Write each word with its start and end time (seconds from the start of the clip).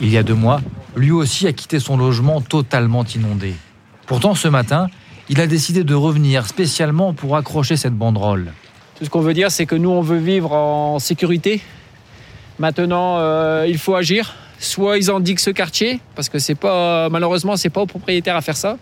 Il 0.00 0.10
y 0.10 0.18
a 0.18 0.22
deux 0.22 0.34
mois, 0.34 0.60
lui 0.94 1.10
aussi 1.10 1.46
a 1.46 1.52
quitté 1.52 1.80
son 1.80 1.96
logement 1.96 2.42
totalement 2.42 3.04
inondé. 3.04 3.54
Pourtant, 4.06 4.34
ce 4.34 4.46
matin, 4.48 4.88
il 5.30 5.40
a 5.40 5.46
décidé 5.46 5.84
de 5.84 5.94
revenir 5.94 6.46
spécialement 6.46 7.14
pour 7.14 7.36
accrocher 7.36 7.76
cette 7.76 7.94
banderole. 7.94 8.52
Tout 8.98 9.04
ce 9.04 9.10
qu'on 9.10 9.20
veut 9.20 9.34
dire, 9.34 9.50
c'est 9.50 9.66
que 9.66 9.74
nous, 9.74 9.90
on 9.90 10.02
veut 10.02 10.18
vivre 10.18 10.52
en 10.52 10.98
sécurité. 10.98 11.62
Maintenant, 12.58 13.16
euh, 13.18 13.66
il 13.68 13.78
faut 13.78 13.94
agir. 13.94 14.34
Soit 14.58 14.98
ils 14.98 15.10
endiguent 15.10 15.38
ce 15.38 15.50
quartier, 15.50 16.00
parce 16.14 16.28
que 16.28 16.38
c'est 16.38 16.54
pas, 16.54 17.08
malheureusement, 17.08 17.54
pas 17.72 17.80
aux 17.80 17.86
propriétaires 17.86 18.36
à 18.36 18.40
faire 18.40 18.56
ça. 18.56 18.78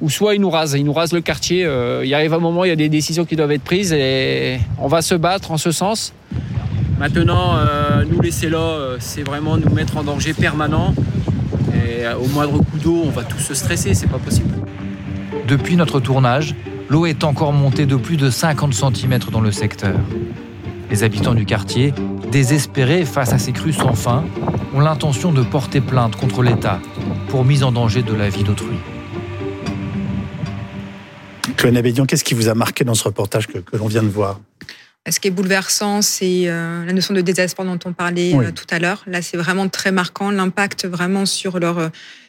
Ou 0.00 0.10
soit 0.10 0.34
ils 0.34 0.40
nous 0.40 0.50
rasent, 0.50 0.74
ils 0.74 0.84
nous 0.84 0.92
rasent 0.92 1.12
le 1.12 1.20
quartier. 1.20 1.64
Euh, 1.64 2.04
il 2.04 2.14
arrive 2.14 2.34
un 2.34 2.38
moment, 2.38 2.64
il 2.64 2.68
y 2.68 2.72
a 2.72 2.76
des 2.76 2.88
décisions 2.88 3.24
qui 3.24 3.34
doivent 3.34 3.50
être 3.50 3.64
prises 3.64 3.92
et 3.92 4.60
on 4.78 4.86
va 4.86 5.02
se 5.02 5.14
battre 5.14 5.50
en 5.50 5.58
ce 5.58 5.72
sens. 5.72 6.12
Maintenant, 6.98 7.56
euh, 7.56 8.04
nous 8.10 8.20
laisser 8.20 8.48
là, 8.48 8.96
c'est 8.98 9.22
vraiment 9.22 9.56
nous 9.56 9.72
mettre 9.72 9.96
en 9.96 10.02
danger 10.02 10.34
permanent. 10.34 10.94
Et 11.72 12.06
au 12.14 12.26
moindre 12.28 12.58
coup 12.58 12.78
d'eau, 12.78 13.02
on 13.04 13.10
va 13.10 13.22
tous 13.22 13.38
se 13.38 13.54
stresser, 13.54 13.94
c'est 13.94 14.08
pas 14.08 14.18
possible. 14.18 14.54
Depuis 15.46 15.76
notre 15.76 16.00
tournage, 16.00 16.54
l'eau 16.88 17.06
est 17.06 17.24
encore 17.24 17.52
montée 17.52 17.86
de 17.86 17.96
plus 17.96 18.16
de 18.16 18.30
50 18.30 18.74
cm 18.74 19.18
dans 19.30 19.40
le 19.40 19.52
secteur. 19.52 19.94
Les 20.90 21.04
habitants 21.04 21.34
du 21.34 21.44
quartier, 21.44 21.92
désespérés 22.30 23.04
face 23.04 23.32
à 23.32 23.38
ces 23.38 23.52
crues 23.52 23.72
sans 23.72 23.94
fin, 23.94 24.24
ont 24.74 24.80
l'intention 24.80 25.32
de 25.32 25.42
porter 25.42 25.80
plainte 25.80 26.16
contre 26.16 26.42
l'État 26.42 26.80
pour 27.28 27.44
mise 27.44 27.62
en 27.62 27.72
danger 27.72 28.02
de 28.02 28.14
la 28.14 28.28
vie 28.28 28.42
d'autrui. 28.42 28.76
Chloé 31.56 31.76
Abédian, 31.76 32.06
qu'est-ce 32.06 32.24
qui 32.24 32.34
vous 32.34 32.48
a 32.48 32.54
marqué 32.54 32.84
dans 32.84 32.94
ce 32.94 33.04
reportage 33.04 33.46
que, 33.46 33.58
l'on 33.76 33.86
vient 33.86 34.02
de 34.02 34.08
voir? 34.08 34.40
Ce 35.10 35.20
qui 35.20 35.28
est 35.28 35.32
bouleversant, 35.32 36.02
c'est 36.02 36.44
euh, 36.46 36.84
la 36.84 36.92
notion 36.92 37.14
de 37.14 37.20
désespoir 37.20 37.66
dont 37.66 37.78
on 37.84 37.92
parlait 37.92 38.34
euh, 38.34 38.50
tout 38.52 38.66
à 38.70 38.78
l'heure. 38.78 39.02
Là, 39.06 39.22
c'est 39.22 39.36
vraiment 39.36 39.68
très 39.68 39.92
marquant, 39.92 40.30
l'impact 40.30 40.86
vraiment 40.86 41.26
sur 41.26 41.58
leur 41.58 41.78
euh, 41.78 41.88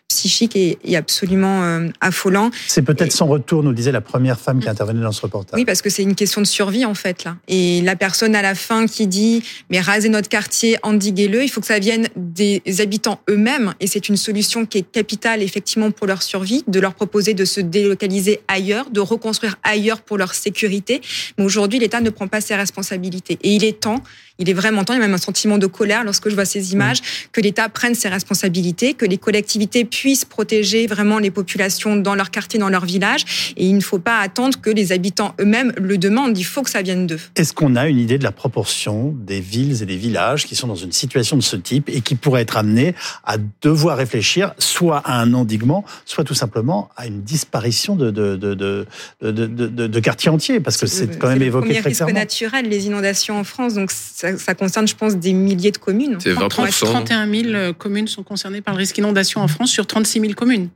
psychique 0.10 0.56
est, 0.56 0.96
absolument 0.96 1.64
euh, 1.64 1.88
affolant. 2.02 2.50
C'est 2.68 2.82
peut-être 2.82 3.12
son 3.12 3.28
retour, 3.28 3.64
nous 3.64 3.74
disait 3.74 3.92
la 3.92 4.02
première 4.02 4.40
femme 4.40 4.60
qui 4.60 4.68
intervenait 4.68 5.02
dans 5.02 5.12
ce 5.12 5.22
reportage. 5.22 5.58
Oui, 5.58 5.66
parce 5.66 5.82
que 5.82 5.90
c'est 5.90 6.04
une 6.04 6.16
question 6.16 6.42
de 6.42 6.48
survie 6.48 6.84
en 6.84 6.96
fait 6.96 7.24
là. 7.24 7.38
Et 7.48 7.82
la 7.82 7.96
personne 7.96 8.36
à 8.36 8.42
la 8.42 8.56
fin 8.56 8.88
qui 8.88 9.08
dit 9.08 9.44
mais 9.70 9.80
rasez 9.80 10.10
notre 10.10 10.28
quartier, 10.28 10.78
endiguez-le, 10.84 11.44
il 11.44 11.48
faut 11.48 11.62
que 11.62 11.68
ça 11.68 11.80
vienne 11.80 12.08
des 12.16 12.62
habitants 12.80 13.22
eux-mêmes 13.30 13.74
et 13.80 13.88
c'est 13.88 14.10
une 14.10 14.18
solution 14.18 14.66
qui 14.66 14.80
est 14.80 14.92
capitale 14.92 15.44
effectivement 15.44 15.92
pour 15.92 16.08
leur 16.08 16.24
survie, 16.24 16.64
de 16.68 16.80
leur 16.80 16.96
proposer 16.96 17.36
de 17.36 17.46
se 17.46 17.62
délocaliser 17.62 18.42
ailleurs, 18.48 18.90
de 18.90 19.00
reconstruire 19.00 19.58
ailleurs 19.64 20.02
pour 20.02 20.18
leur 20.18 20.34
sécurité. 20.34 21.02
Mais 21.38 21.46
aujourd'hui, 21.46 21.80
l'État 21.80 22.02
ne 22.02 22.10
prend 22.10 22.28
pas 22.28 22.42
ses 22.42 22.56
responsabilités 22.56 23.38
et 23.44 23.56
il 23.56 23.64
est 23.64 23.80
temps 23.80 24.04
il 24.40 24.50
est 24.50 24.54
vraiment 24.54 24.84
temps, 24.84 24.94
il 24.94 24.98
y 24.98 25.00
a 25.00 25.06
même 25.06 25.14
un 25.14 25.18
sentiment 25.18 25.58
de 25.58 25.68
colère 25.68 26.04
lorsque 26.04 26.30
je 26.30 26.36
vois 26.36 26.46
ces 26.46 26.74
images, 26.74 27.02
que 27.32 27.42
l'État 27.42 27.70
prenne 27.70 27.94
ses 27.94 28.08
responsabilités, 28.08 28.94
que 28.94 29.06
les 29.06 29.18
collectivités 29.18 29.86
puissent 29.86 30.26
protéger 30.26 30.88
vraiment 30.88 31.20
les 31.20 31.30
populations 31.30 31.98
dans 31.98 32.16
leur 32.16 32.32
quartier, 32.32 32.60
dans 32.60 32.70
leur 32.70 32.86
village. 32.86 33.54
Et 33.58 33.66
il 33.66 33.76
ne 33.76 33.82
faut 33.82 34.00
pas 34.00 34.20
attendre 34.20 34.60
que 34.60 34.70
les 34.70 34.92
habitants 34.92 35.36
eux-mêmes 35.40 35.74
le 35.78 35.98
demandent. 35.98 36.38
Il 36.38 36.44
faut 36.44 36.62
que 36.64 36.70
ça 36.70 36.82
vienne 36.82 37.06
d'eux. 37.06 37.20
Est-ce 37.36 37.54
qu'on 37.54 37.76
a 37.76 37.88
une 37.88 38.00
idée 38.00 38.18
de 38.18 38.24
la 38.24 38.32
proportion 38.32 39.14
des 39.16 39.42
villes 39.42 39.84
et 39.84 39.86
des 39.86 39.98
villages 39.98 40.46
qui 40.46 40.56
sont 40.56 40.68
dans 40.68 40.76
une 40.76 40.92
situation 40.92 41.36
de 41.36 41.44
ce 41.44 41.56
type 41.58 41.90
et 41.90 42.02
qui 42.02 42.16
pourraient 42.16 42.42
être 42.42 42.58
amenés 42.58 42.96
à 43.26 43.36
devoir 43.62 43.98
réfléchir 43.98 44.54
soit 44.58 45.00
à 45.00 45.20
un 45.20 45.34
endiguement, 45.34 45.84
soit 46.06 46.24
tout 46.24 46.34
simplement 46.34 46.90
à 46.96 47.08
une 47.08 47.22
disparition 47.22 47.96
de, 47.96 48.10
de, 48.10 48.36
de, 48.38 48.86
de, 49.22 50.00
quartiers 50.00 50.32
entiers? 50.32 50.60
Parce 50.60 50.78
que 50.78 50.88
c'est 50.88 51.20
quand 51.20 51.28
même 51.28 51.42
évoqué 51.42 51.82
très 51.82 51.92
clairement. 51.92 52.08
C'est 52.08 52.14
naturel, 52.14 52.70
les 52.70 52.86
inondations 52.86 53.38
en 53.38 53.44
France. 53.44 53.74
Donc 53.74 53.92
ça, 53.92 54.29
ça, 54.38 54.56
concerne, 54.56 54.88
je 54.88 54.96
pense, 54.96 55.18
des 55.18 55.34
milliers 55.34 55.72
de 55.72 55.78
communes. 55.78 56.18
C'est 56.20 56.34
31 56.34 57.28
000 57.28 57.48
euh, 57.48 57.74
communes 57.74 58.08
sont 58.08 58.24
concernées 58.24 58.62
par 58.62 58.74
le 58.74 58.80
risque 58.80 58.96
d'inondation 58.96 59.42
en 59.42 59.48
France 59.48 59.72
sur 59.72 59.88
36 59.88 60.22
000 60.22 60.34
communes. 60.34 60.70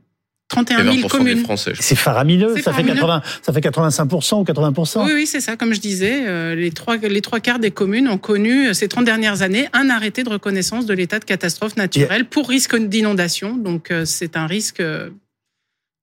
31 0.48 0.92
000 0.92 1.08
communes. 1.08 1.44
C'est 1.80 1.96
faramineux, 1.96 2.56
ça, 2.60 2.72
Fait 2.72 2.84
80, 2.84 3.22
ça 3.42 3.52
fait 3.52 3.60
85% 3.60 4.40
ou 4.40 4.44
80%. 4.44 5.04
Oui, 5.06 5.12
oui 5.14 5.26
c'est 5.26 5.40
ça. 5.40 5.56
Comme 5.56 5.72
je 5.72 5.80
disais, 5.80 6.26
euh, 6.26 6.54
les 6.54 6.70
trois, 6.70 6.96
les 6.96 7.20
trois 7.22 7.40
quarts 7.40 7.58
des 7.58 7.70
communes 7.70 8.08
ont 8.08 8.18
connu 8.18 8.68
euh, 8.68 8.72
ces 8.74 8.88
30 8.88 9.04
dernières 9.04 9.42
années 9.42 9.68
un 9.72 9.88
arrêté 9.88 10.22
de 10.22 10.28
reconnaissance 10.28 10.86
de 10.86 10.94
l'état 10.94 11.18
de 11.18 11.24
catastrophe 11.24 11.76
naturelle 11.76 12.26
pour 12.26 12.48
risque 12.48 12.76
d'inondation. 12.76 13.56
Donc 13.56 13.92
c'est 14.04 14.36
un 14.36 14.46
risque 14.46 14.82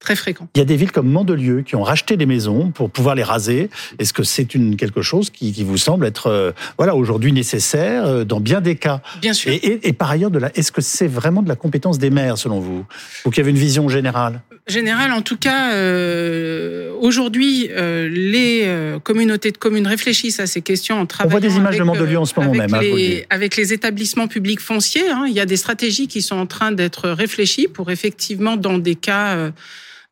très 0.02 0.16
fréquent. 0.16 0.48
Il 0.56 0.58
y 0.58 0.62
a 0.62 0.66
des 0.66 0.76
villes 0.76 0.92
comme 0.92 1.10
Mandelieu 1.10 1.62
qui 1.62 1.76
ont 1.76 1.84
racheté 1.84 2.18
des 2.18 2.26
maisons 2.26 2.72
pour 2.72 2.90
pouvoir 2.90 3.16
les 3.16 3.24
raser. 3.24 3.70
Est-ce 4.00 4.14
que 4.14 4.24
c'est 4.24 4.56
une 4.56 4.76
quelque 4.76 5.02
chose 5.02 5.30
qui, 5.30 5.64
vous 5.64 5.78
semble 5.78 6.06
être 6.06 6.28
euh, 6.28 6.52
voilà 6.78 6.96
aujourd'hui 6.96 7.32
nécessaire 7.32 8.06
euh, 8.06 8.24
dans 8.26 8.40
bien 8.40 8.62
des 8.62 8.76
cas? 8.76 9.02
Bien 9.22 9.34
sûr. 9.34 9.54
Et, 9.54 9.94
par 9.94 10.10
ailleurs, 10.10 10.32
est-ce 10.56 10.72
que 10.72 10.82
c'est 10.82 11.08
vraiment 11.08 11.44
de 11.44 11.50
la 11.50 11.56
compétence 11.56 12.00
des 12.00 12.10
maires 12.10 12.38
selon 12.38 12.60
vous? 12.60 12.86
Ou 13.26 13.30
qu'il 13.30 13.38
y 13.38 13.42
avait 13.42 13.52
une 13.52 13.58
vision 13.58 13.88
générale? 13.90 14.42
Générale, 14.68 15.12
en 15.12 15.22
tout 15.22 15.38
cas, 15.38 15.74
euh, 15.74 16.92
aujourd'hui, 17.00 17.70
les 17.70 18.98
communautés 19.04 19.52
de 19.52 19.58
communes 19.58 19.88
réfléchissent 19.88 20.40
à 20.40 20.48
ces 20.48 20.62
questions 20.62 21.00
en 21.00 21.06
travaillant. 21.06 21.38
On 21.38 21.40
voit 21.40 21.48
des 21.48 21.56
images 21.56 21.78
de 21.78 21.84
Mandelieu 21.84 22.18
en 22.18 22.26
ce 22.26 22.40
moment 22.40 22.54
même. 22.54 22.74
Hein, 22.74 22.80
les, 22.82 23.26
avec 23.30 23.56
les 23.56 23.72
établissements 23.72 24.28
publics 24.28 24.62
fonciers, 24.62 25.10
hein. 25.10 25.26
il 25.28 25.34
y 25.34 25.40
a 25.40 25.46
des 25.46 25.58
stratégies 25.58 26.08
qui 26.08 26.24
sont 26.24 26.38
en 26.38 26.48
train 26.48 26.72
d'être 26.72 27.10
réfléchies 27.10 27.68
pour 27.68 27.92
effectivement, 27.92 28.58
dans 28.58 28.80
des 28.80 28.96
cas 28.96 29.52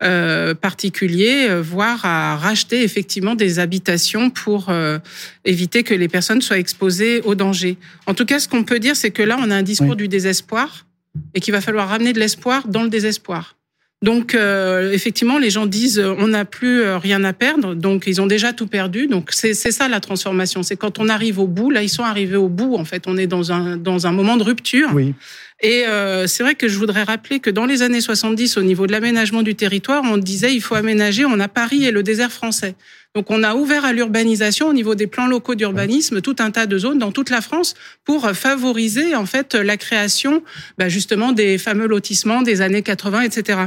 euh, 0.02 0.54
particuliers, 0.54 1.48
euh, 1.50 1.62
voire 1.62 2.06
à 2.06 2.38
racheter 2.38 2.84
effectivement 2.84 3.36
des 3.36 3.60
habitations 3.60 4.30
pour 4.30 4.70
euh, 4.70 4.98
éviter 5.44 5.84
que 5.84 5.94
les 5.94 6.08
personnes 6.08 6.42
soient 6.42 6.58
exposées 6.58 7.20
au 7.26 7.36
danger. 7.36 7.78
En 8.08 8.14
tout 8.14 8.26
cas, 8.26 8.40
ce 8.40 8.48
qu'on 8.48 8.64
peut 8.64 8.80
dire, 8.80 8.96
c'est 8.96 9.12
que 9.12 9.24
là, 9.24 9.38
on 9.38 9.52
a 9.52 9.56
un 9.56 9.62
discours 9.62 9.98
du 9.98 10.08
désespoir 10.08 10.86
et 11.34 11.42
qu'il 11.42 11.52
va 11.52 11.60
falloir 11.60 11.90
ramener 11.90 12.14
de 12.14 12.20
l'espoir 12.20 12.68
dans 12.70 12.84
le 12.84 12.90
désespoir. 12.90 13.59
Donc 14.02 14.34
effectivement, 14.34 15.40
les 15.40 15.50
gens 15.50 15.66
disent 15.66 16.00
on 16.00 16.28
n'a 16.28 16.46
plus 16.46 16.90
rien 16.94 17.22
à 17.26 17.34
perdre, 17.34 17.76
donc 17.76 18.06
ils 18.08 18.22
ont 18.22 18.28
déjà 18.28 18.54
tout 18.54 18.68
perdu. 18.68 19.08
Donc 19.08 19.32
c'est 19.32 19.54
ça 19.54 19.90
la 19.90 20.00
transformation, 20.00 20.64
c'est 20.64 20.78
quand 20.78 21.00
on 21.00 21.10
arrive 21.10 21.38
au 21.38 21.48
bout. 21.48 21.70
Là, 21.70 21.84
ils 21.84 21.90
sont 21.90 22.04
arrivés 22.04 22.38
au 22.38 22.48
bout. 22.48 22.76
En 22.76 22.86
fait, 22.86 23.04
on 23.08 23.18
est 23.18 23.28
dans 23.28 23.52
un 23.52 23.76
dans 23.76 24.08
un 24.08 24.14
moment 24.14 24.38
de 24.38 24.44
rupture. 24.44 24.90
Oui. 24.94 25.14
Et 25.62 25.86
euh, 25.88 26.26
c'est 26.28 26.44
vrai 26.44 26.56
que 26.56 26.70
je 26.70 26.78
voudrais 26.78 27.04
rappeler 27.04 27.40
que 27.40 27.50
dans 27.50 27.66
les 27.66 27.82
années 27.82 28.00
70, 28.00 28.58
au 28.58 28.62
niveau 28.62 28.88
de 28.88 28.94
l'aménagement 28.94 29.44
du 29.44 29.56
territoire, 29.56 30.04
on 30.06 30.18
disait 30.18 30.54
il 30.54 30.62
faut 30.62 30.76
aménager, 30.76 31.26
on 31.26 31.40
a 31.40 31.50
Paris 31.50 31.84
et 31.84 31.92
le 31.92 32.02
désert 32.02 32.32
français. 32.32 32.76
Donc 33.14 33.30
on 33.30 33.44
a 33.44 33.56
ouvert 33.56 33.84
à 33.84 33.92
l'urbanisation 33.92 34.70
au 34.70 34.74
niveau 34.74 34.96
des 34.96 35.08
plans 35.08 35.28
locaux 35.28 35.56
d'urbanisme 35.56 36.22
tout 36.22 36.36
un 36.40 36.52
tas 36.52 36.68
de 36.68 36.78
zones 36.78 37.00
dans 37.00 37.12
toute 37.12 37.30
la 37.30 37.42
France 37.42 37.74
pour 38.06 38.30
favoriser 38.32 39.16
en 39.16 39.26
fait 39.26 39.56
la 39.56 39.78
création 39.78 40.44
bah, 40.78 40.88
justement 40.88 41.32
des 41.34 41.58
fameux 41.58 41.88
lotissements 41.88 42.42
des 42.42 42.62
années 42.62 42.84
80, 42.84 43.22
etc. 43.24 43.60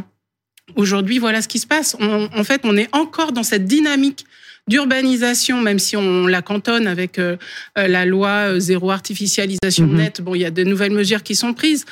Aujourd'hui, 0.76 1.18
voilà 1.18 1.42
ce 1.42 1.48
qui 1.48 1.58
se 1.58 1.66
passe. 1.66 1.96
en 2.00 2.44
fait, 2.44 2.62
on 2.64 2.76
est 2.76 2.88
encore 2.92 3.32
dans 3.32 3.42
cette 3.42 3.64
dynamique 3.64 4.24
d'urbanisation, 4.68 5.60
même 5.60 5.78
si 5.78 5.96
on 5.96 6.26
la 6.26 6.40
cantonne 6.40 6.86
avec 6.86 7.18
euh, 7.18 7.36
euh, 7.78 7.88
la 7.88 8.04
loi 8.04 8.28
euh, 8.28 8.60
zéro 8.60 8.92
artificialisation 8.92 9.86
mhm. 9.86 9.96
nette. 9.96 10.20
Bon, 10.20 10.34
il 10.36 10.42
y 10.42 10.44
a 10.44 10.50
de 10.50 10.62
nouvelles 10.62 10.92
mesures 10.92 11.22
qui 11.22 11.34
sont 11.34 11.52
prises. 11.52 11.84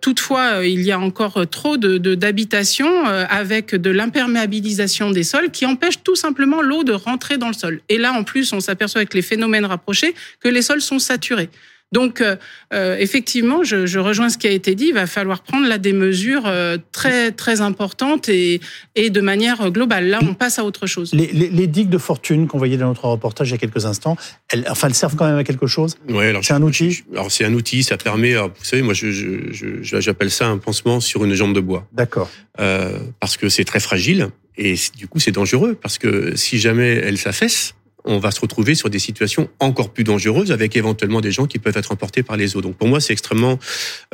toutefois, 0.00 0.66
il 0.66 0.82
y 0.82 0.92
a 0.92 0.98
encore 0.98 1.46
trop 1.48 1.76
de 1.76 2.14
d'habitations 2.14 3.06
avec 3.06 3.74
de 3.74 3.90
l'imperméabilisation 3.90 5.10
des 5.10 5.22
sols 5.22 5.50
qui 5.50 5.64
empêche 5.64 6.02
tout 6.02 6.16
simplement 6.16 6.60
l'eau 6.60 6.84
de 6.84 6.92
rentrer 6.92 7.38
dans 7.38 7.48
le 7.48 7.54
sol. 7.54 7.80
Et 7.88 7.98
là, 7.98 8.12
en 8.12 8.24
plus, 8.24 8.52
on 8.52 8.60
s'aperçoit 8.60 9.00
avec 9.00 9.14
les 9.14 9.22
phénomènes 9.22 9.64
rapprochés 9.64 10.14
que 10.40 10.48
les 10.48 10.62
sols 10.62 10.82
sont 10.82 10.98
saturés. 10.98 11.48
Donc, 11.92 12.20
euh, 12.20 12.36
euh, 12.72 12.96
effectivement, 12.98 13.62
je, 13.64 13.86
je, 13.86 13.98
rejoins 13.98 14.28
ce 14.28 14.38
qui 14.38 14.46
a 14.46 14.50
été 14.50 14.74
dit. 14.74 14.86
Il 14.88 14.94
va 14.94 15.06
falloir 15.06 15.42
prendre 15.42 15.68
là 15.68 15.78
des 15.78 15.92
mesures 15.92 16.46
euh, 16.46 16.78
très 16.90 17.32
très 17.32 17.60
importantes 17.60 18.28
et, 18.28 18.60
et 18.94 19.10
de 19.10 19.20
manière 19.20 19.70
globale. 19.70 20.08
Là, 20.08 20.18
on 20.22 20.34
passe 20.34 20.58
à 20.58 20.64
autre 20.64 20.86
chose. 20.86 21.12
Les, 21.12 21.28
les, 21.28 21.48
les 21.48 21.66
digues 21.66 21.90
de 21.90 21.98
fortune 21.98 22.48
qu'on 22.48 22.58
voyait 22.58 22.76
dans 22.76 22.88
notre 22.88 23.04
reportage 23.04 23.50
il 23.50 23.52
y 23.52 23.54
a 23.54 23.58
quelques 23.58 23.84
instants, 23.86 24.16
elles, 24.50 24.66
enfin, 24.68 24.88
elles 24.88 24.94
servent 24.94 25.16
quand 25.16 25.26
même 25.26 25.38
à 25.38 25.44
quelque 25.44 25.66
chose? 25.66 25.96
Oui, 26.08 26.24
alors 26.24 26.44
c'est 26.44 26.54
un 26.54 26.62
outil? 26.62 27.04
Alors 27.12 27.30
c'est 27.30 27.44
un 27.44 27.52
outil, 27.54 27.82
ça 27.82 27.96
permet. 27.96 28.34
vous 28.34 28.50
savez, 28.62 28.82
moi, 28.82 28.94
je, 28.94 29.10
je, 29.10 30.00
j'appelle 30.00 30.30
ça 30.30 30.46
un 30.48 30.58
pansement 30.58 31.00
sur 31.00 31.24
une 31.24 31.34
jambe 31.34 31.54
de 31.54 31.60
bois. 31.60 31.86
D'accord. 31.92 32.30
Euh, 32.60 32.98
parce 33.20 33.36
que 33.36 33.48
c'est 33.48 33.64
très 33.64 33.80
fragile 33.80 34.28
et 34.56 34.74
du 34.96 35.08
coup, 35.08 35.18
c'est 35.18 35.32
dangereux 35.32 35.78
parce 35.80 35.98
que 35.98 36.36
si 36.36 36.58
jamais 36.58 36.94
elle 36.94 37.18
s'affaisse 37.18 37.74
on 38.04 38.18
va 38.18 38.30
se 38.30 38.40
retrouver 38.40 38.74
sur 38.74 38.90
des 38.90 38.98
situations 38.98 39.48
encore 39.60 39.90
plus 39.90 40.04
dangereuses 40.04 40.52
avec 40.52 40.76
éventuellement 40.76 41.20
des 41.20 41.32
gens 41.32 41.46
qui 41.46 41.58
peuvent 41.58 41.76
être 41.76 41.92
emportés 41.92 42.22
par 42.22 42.36
les 42.36 42.56
eaux. 42.56 42.60
Donc 42.60 42.76
pour 42.76 42.88
moi, 42.88 43.00
c'est 43.00 43.12
extrêmement, 43.12 43.58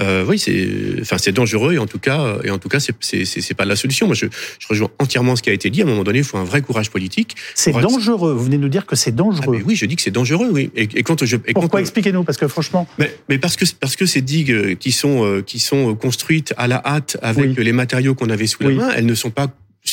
euh, 0.01 0.25
oui, 0.27 0.39
c'est, 0.39 0.69
enfin, 1.01 1.19
c'est 1.19 1.33
dangereux 1.33 1.75
et 1.75 1.79
en 1.79 1.87
tout 1.87 1.99
cas, 1.99 2.39
et 2.45 2.51
en 2.51 2.59
tout 2.59 2.69
cas, 2.69 2.81
c'est 2.81 2.95
c'est 3.25 3.55
pas 3.55 3.65
la 3.65 3.77
solution. 3.77 4.07
Moi, 4.07 4.15
je, 4.15 4.27
je 4.59 4.69
rejoins 4.69 4.91
entièrement 4.99 5.37
ce 5.37 5.43
qui 5.43 5.51
a 5.51 5.53
été 5.53 5.71
dit. 5.71 5.83
À 5.83 5.85
un 5.85 5.89
moment 5.89 6.05
donné, 6.05 6.19
il 6.19 6.25
faut 6.25 6.39
un 6.39 6.45
vrai 6.45 6.63
courage 6.63 6.91
politique. 6.91 7.37
C'est 7.55 7.73
dangereux. 7.73 8.33
Vous 8.33 8.45
venez 8.45 8.57
de 8.57 8.63
nous 8.63 8.69
dire 8.69 8.87
que 8.87 8.97
c'est 8.97 9.15
dangereux. 9.15 9.59
Ah, 9.61 9.65
oui, 9.67 9.77
je 9.77 9.87
dis 9.87 9.97
que 9.97 10.03
c'est 10.03 10.11
dangereux. 10.11 10.49
Oui. 10.53 10.71
Et, 10.75 11.03
quand 11.03 11.25
je, 11.25 11.37
et 11.47 11.53
pourquoi 11.53 11.81
expliquez-nous? 11.81 12.25
Parce 12.25 12.39
que 12.39 12.49
franchement, 12.49 12.87
mais, 12.99 13.15
mais, 13.29 13.39
parce 13.39 13.57
que 13.57 13.65
parce 13.81 13.97
que 13.97 14.07
ces 14.07 14.21
digues 14.23 14.77
qui 14.79 14.93
sont 14.93 15.43
qui 15.47 15.59
sont 15.59 15.95
construites 15.95 16.55
à 16.57 16.69
la 16.69 16.83
hâte 16.85 17.17
avec 17.23 17.57
les 17.57 17.73
matériaux 17.73 18.15
qu'on 18.15 18.31
avait 18.31 18.47
sous 18.47 18.63
la 18.63 18.71
main, 18.71 18.91
elles 18.95 19.07
ne 19.07 19.15
sont 19.15 19.31
pas 19.31 19.49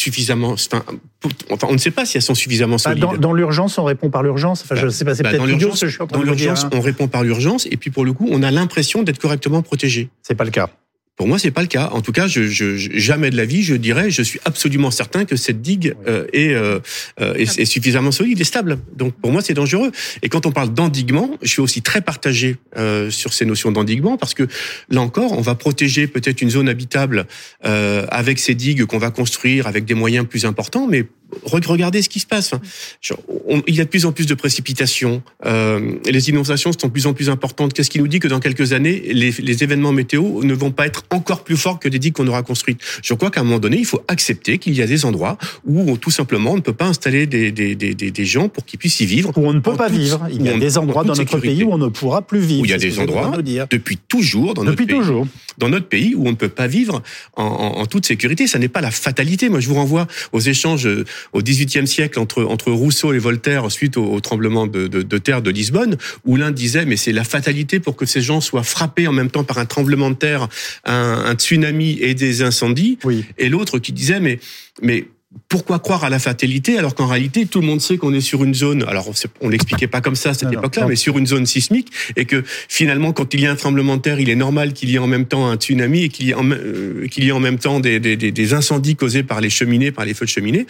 suffisamment. 0.06 0.52
Enfin, 0.54 1.68
on 1.68 1.74
ne 1.74 1.78
sait 1.78 1.92
pas 1.92 2.06
si 2.06 2.18
elles 2.18 2.24
sont 2.24 2.36
suffisamment 2.36 2.76
bah, 2.76 2.92
solides. 2.92 3.02
dans, 3.02 3.14
dans 3.18 3.34
l'urgence, 3.34 3.78
on 3.78 3.84
répond 3.84 4.10
par 4.10 4.24
l'urgence. 4.24 4.64
Enfin, 4.64 4.76
je 4.76 4.86
Bah, 4.86 4.92
sais 4.92 5.06
pas, 5.06 5.16
c'est 5.16 5.24
bah, 5.24 5.30
peut-être 5.30 5.42
dans 5.42 5.48
idiot 5.48 5.58
l'urgence, 5.60 5.80
ce 5.80 5.86
que 5.86 5.88
je 5.90 5.94
suis 5.94 6.04
en 6.04 6.08
train 6.08 6.20
dans 6.20 6.24
l'urgence, 6.24 6.64
hein. 6.66 6.70
on 6.74 6.82
répond 6.82 7.08
par 7.08 7.24
l'urgence, 7.24 7.68
et 7.72 7.78
puis 7.78 7.90
pour 7.90 8.06
le 8.06 8.14
coup, 8.14 8.28
on 8.30 8.44
a 8.44 8.52
l'impression 8.52 9.04
d'être 9.04 9.20
correctement 9.20 9.62
protégé. 9.62 10.10
C'est 10.22 10.36
pas 10.36 10.44
le 10.46 10.52
cas. 10.52 10.70
Pour 11.16 11.28
moi, 11.28 11.40
c'est 11.40 11.52
pas 11.52 11.62
le 11.62 11.68
cas. 11.68 11.90
En 11.94 12.02
tout 12.02 12.12
cas, 12.12 12.28
je, 12.28 12.48
je, 12.48 12.76
jamais 12.78 13.30
de 13.30 13.38
la 13.38 13.46
vie, 13.46 13.64
je 13.64 13.76
dirais, 13.76 14.12
je 14.12 14.22
suis 14.22 14.40
absolument 14.44 14.92
certain 14.92 15.24
que 15.24 15.38
cette 15.38 15.62
digue 15.62 15.96
euh, 16.08 16.26
est, 16.34 16.54
euh, 16.54 16.80
euh, 17.22 17.34
est, 17.36 17.58
est 17.58 17.66
suffisamment 17.66 18.12
solide 18.12 18.42
et 18.42 18.44
stable. 18.44 18.80
Donc, 18.98 19.14
pour 19.22 19.32
moi, 19.32 19.42
c'est 19.42 19.54
dangereux. 19.54 19.92
Et 20.24 20.30
quand 20.30 20.46
on 20.46 20.52
parle 20.52 20.74
d'endiguement, 20.74 21.38
je 21.42 21.48
suis 21.48 21.62
aussi 21.62 21.82
très 21.82 22.02
partagé 22.02 22.58
euh, 22.76 23.10
sur 23.12 23.34
ces 23.34 23.46
notions 23.46 23.72
d'endiguement 23.72 24.18
parce 24.18 24.34
que 24.34 24.48
là 24.90 25.00
encore, 25.00 25.32
on 25.38 25.42
va 25.42 25.56
protéger 25.56 26.08
peut-être 26.08 26.42
une 26.42 26.50
zone 26.50 26.68
habitable 26.68 27.28
euh, 27.64 28.06
avec 28.10 28.38
ces 28.38 28.54
digues 28.54 28.84
qu'on 28.84 28.98
va 28.98 29.12
construire 29.12 29.68
avec 29.68 29.86
des 29.86 29.94
moyens 29.94 30.28
plus 30.28 30.46
importants, 30.46 30.86
mais 30.86 31.06
regardez 31.44 32.02
ce 32.02 32.10
qui 32.10 32.20
se 32.20 32.26
passe. 32.26 32.54
Enfin, 32.54 32.62
genre, 33.02 33.20
on- 33.48 33.62
il 33.68 33.76
y 33.76 33.82
a 33.82 33.84
de 33.84 33.90
plus 33.90 34.06
en 34.06 34.12
plus 34.12 34.26
de 34.26 34.34
précipitations. 34.34 35.22
Euh, 35.46 35.94
les 36.06 36.30
inondations 36.30 36.72
sont 36.72 36.88
de 36.88 36.92
plus 36.92 37.08
en 37.08 37.14
plus 37.14 37.30
importantes. 37.30 37.74
Qu'est-ce 37.74 37.90
qui 37.90 38.00
nous 38.00 38.08
dit 38.08 38.20
que 38.20 38.28
dans 38.28 38.40
quelques 38.40 38.74
années, 38.74 39.02
les, 39.14 39.32
les 39.32 39.64
événements 39.64 39.92
météo 39.92 40.44
ne 40.44 40.54
vont 40.54 40.72
pas 40.72 40.88
être 40.88 41.04
encore 41.12 41.44
plus 41.44 41.58
forts 41.58 41.80
que 41.80 41.90
les 41.90 42.00
digues 42.00 42.14
qu'on 42.14 42.28
aura 42.28 42.44
construites 42.44 42.80
Je 43.04 43.14
crois 43.14 43.32
qu'à 43.32 43.42
un 43.42 43.44
moment 43.44 43.60
donné, 43.60 43.78
il 43.78 43.86
faut 43.86 44.02
accepter 44.08 44.58
qu'il 44.58 44.74
y 44.76 44.82
a 44.82 44.88
des 44.88 45.06
endroits 45.06 45.38
où 45.66 45.82
on- 45.92 45.96
tout 45.98 46.12
simplement 46.12 46.52
on 46.52 46.56
ne 46.58 46.62
peut 46.62 46.74
pas 46.74 46.86
installer 46.86 47.26
des, 47.28 47.52
des, 47.52 47.76
des, 47.76 47.94
des, 47.96 48.12
des 48.12 48.26
gens 48.26 48.50
pour 48.50 48.66
qu'ils 48.66 48.80
puissent 48.80 49.00
y 49.00 49.06
vivre. 49.06 49.32
Où 49.38 49.48
on 49.48 49.54
ne 49.54 49.60
peut 49.60 49.74
pas 49.74 49.90
toute- 49.90 49.98
vivre. 49.98 50.28
Il 50.32 50.42
y 50.46 50.50
a 50.50 50.58
des 50.58 50.78
en 50.78 50.84
endroits 50.84 51.04
dans 51.04 51.10
notre 51.16 51.22
sécurité. 51.32 51.48
pays 51.56 51.64
où 51.64 51.72
on 51.74 51.78
ne 51.78 51.88
pourra 51.88 52.22
plus 52.22 52.40
vivre. 52.40 52.62
Où 52.62 52.66
il 52.66 52.72
y 52.72 52.74
a 52.74 52.78
des 52.78 53.00
endroits. 53.00 53.32
Depuis 53.70 53.98
toujours 53.98 54.54
dans 54.54 54.64
notre 54.64 54.76
Depuis 54.78 54.86
pays, 54.88 54.98
toujours. 55.00 55.28
dans 55.58 55.70
notre 55.70 55.88
pays 55.88 56.14
où 56.16 56.26
on 56.28 56.32
ne 56.32 56.36
peut 56.36 56.50
pas 56.50 56.68
vivre 56.68 57.02
en, 57.36 57.44
en, 57.44 57.80
en 57.82 57.86
toute 57.86 58.06
sécurité. 58.06 58.48
Ça 58.48 58.60
n'est 58.60 58.68
pas 58.68 58.82
la 58.82 58.92
fatalité. 58.92 59.50
Moi, 59.50 59.60
je 59.60 59.68
vous 59.68 59.76
renvoie 59.76 60.08
aux 60.32 60.40
échanges 60.40 60.88
au 61.34 61.42
XVIIIe 61.42 61.88
siècle 61.88 62.20
entre, 62.20 62.44
entre 62.44 62.72
Rousseau 62.72 63.14
et 63.14 63.20
Voltaire 63.20 63.72
suite 63.72 63.98
au, 63.98 64.06
au 64.06 64.20
tremblement 64.20 64.68
de, 64.68 64.88
de, 64.88 65.02
de 65.02 65.18
terre 65.18 65.42
de 65.42 65.50
Lisbonne, 65.52 65.98
où 66.26 66.36
l'un 66.36 66.52
disait 66.52 66.86
mais 66.86 66.98
c'est 66.98 67.12
la 67.12 67.24
fatalité 67.24 67.80
pour 67.80 67.96
que 67.96 68.06
ces 68.06 68.22
gens 68.22 68.42
soient 68.42 68.64
frappés 68.64 69.08
en 69.08 69.12
même 69.14 69.30
temps 69.32 69.44
par 69.44 69.58
un 69.58 69.66
tremblement 69.66 70.10
de 70.10 70.16
terre, 70.16 70.48
un, 70.86 71.24
un 71.26 71.34
tsunami 71.36 71.98
et 72.02 72.14
des 72.14 72.42
incendies, 72.42 72.98
Oui. 73.04 73.26
et 73.38 73.50
l'autre 73.50 73.80
qui 73.80 73.92
disait 73.92 74.20
mais 74.20 74.40
mais 74.82 75.08
pourquoi 75.50 75.80
croire 75.80 76.04
à 76.04 76.10
la 76.10 76.20
fatalité 76.20 76.78
alors 76.78 76.96
qu'en 76.96 77.08
réalité 77.08 77.46
tout 77.46 77.62
le 77.62 77.68
monde 77.68 77.82
sait 77.82 77.98
qu'on 77.98 78.14
est 78.14 78.22
sur 78.22 78.44
une 78.44 78.54
zone 78.54 78.84
alors 78.88 79.10
on 79.42 79.50
l'expliquait 79.50 79.88
pas 79.88 80.02
comme 80.02 80.16
ça 80.16 80.32
à 80.32 80.34
cette 80.34 80.52
époque-là 80.52 80.88
mais 80.88 80.96
sur 80.96 81.18
une 81.18 81.28
zone 81.28 81.46
sismique 81.46 81.92
et 82.16 82.26
que 82.26 82.44
finalement 82.68 83.14
quand 83.14 83.34
il 83.34 83.42
y 83.42 83.48
a 83.48 83.52
un 83.52 83.56
tremblement 83.56 83.98
de 83.98 84.02
terre 84.02 84.20
il 84.20 84.30
est 84.30 84.36
normal 84.36 84.74
qu'il 84.74 84.90
y 84.90 84.96
ait 84.96 85.00
en 85.00 85.08
même 85.08 85.26
temps 85.26 85.48
un 85.50 85.56
tsunami 85.56 86.04
et 86.04 86.10
qu'il 86.10 86.28
y 86.28 86.32
ait 86.32 86.34
en, 86.34 86.50
euh, 86.52 87.08
qu'il 87.08 87.24
y 87.24 87.30
ait 87.30 87.32
en 87.32 87.40
même 87.40 87.60
temps 87.60 87.80
des, 87.80 88.00
des, 88.00 88.16
des, 88.18 88.32
des 88.32 88.54
incendies 88.54 88.96
causés 88.96 89.24
par 89.24 89.42
les 89.42 89.50
cheminées 89.50 89.92
par 89.92 90.06
les 90.06 90.14
feux 90.14 90.26
de 90.26 90.30
cheminée. 90.30 90.66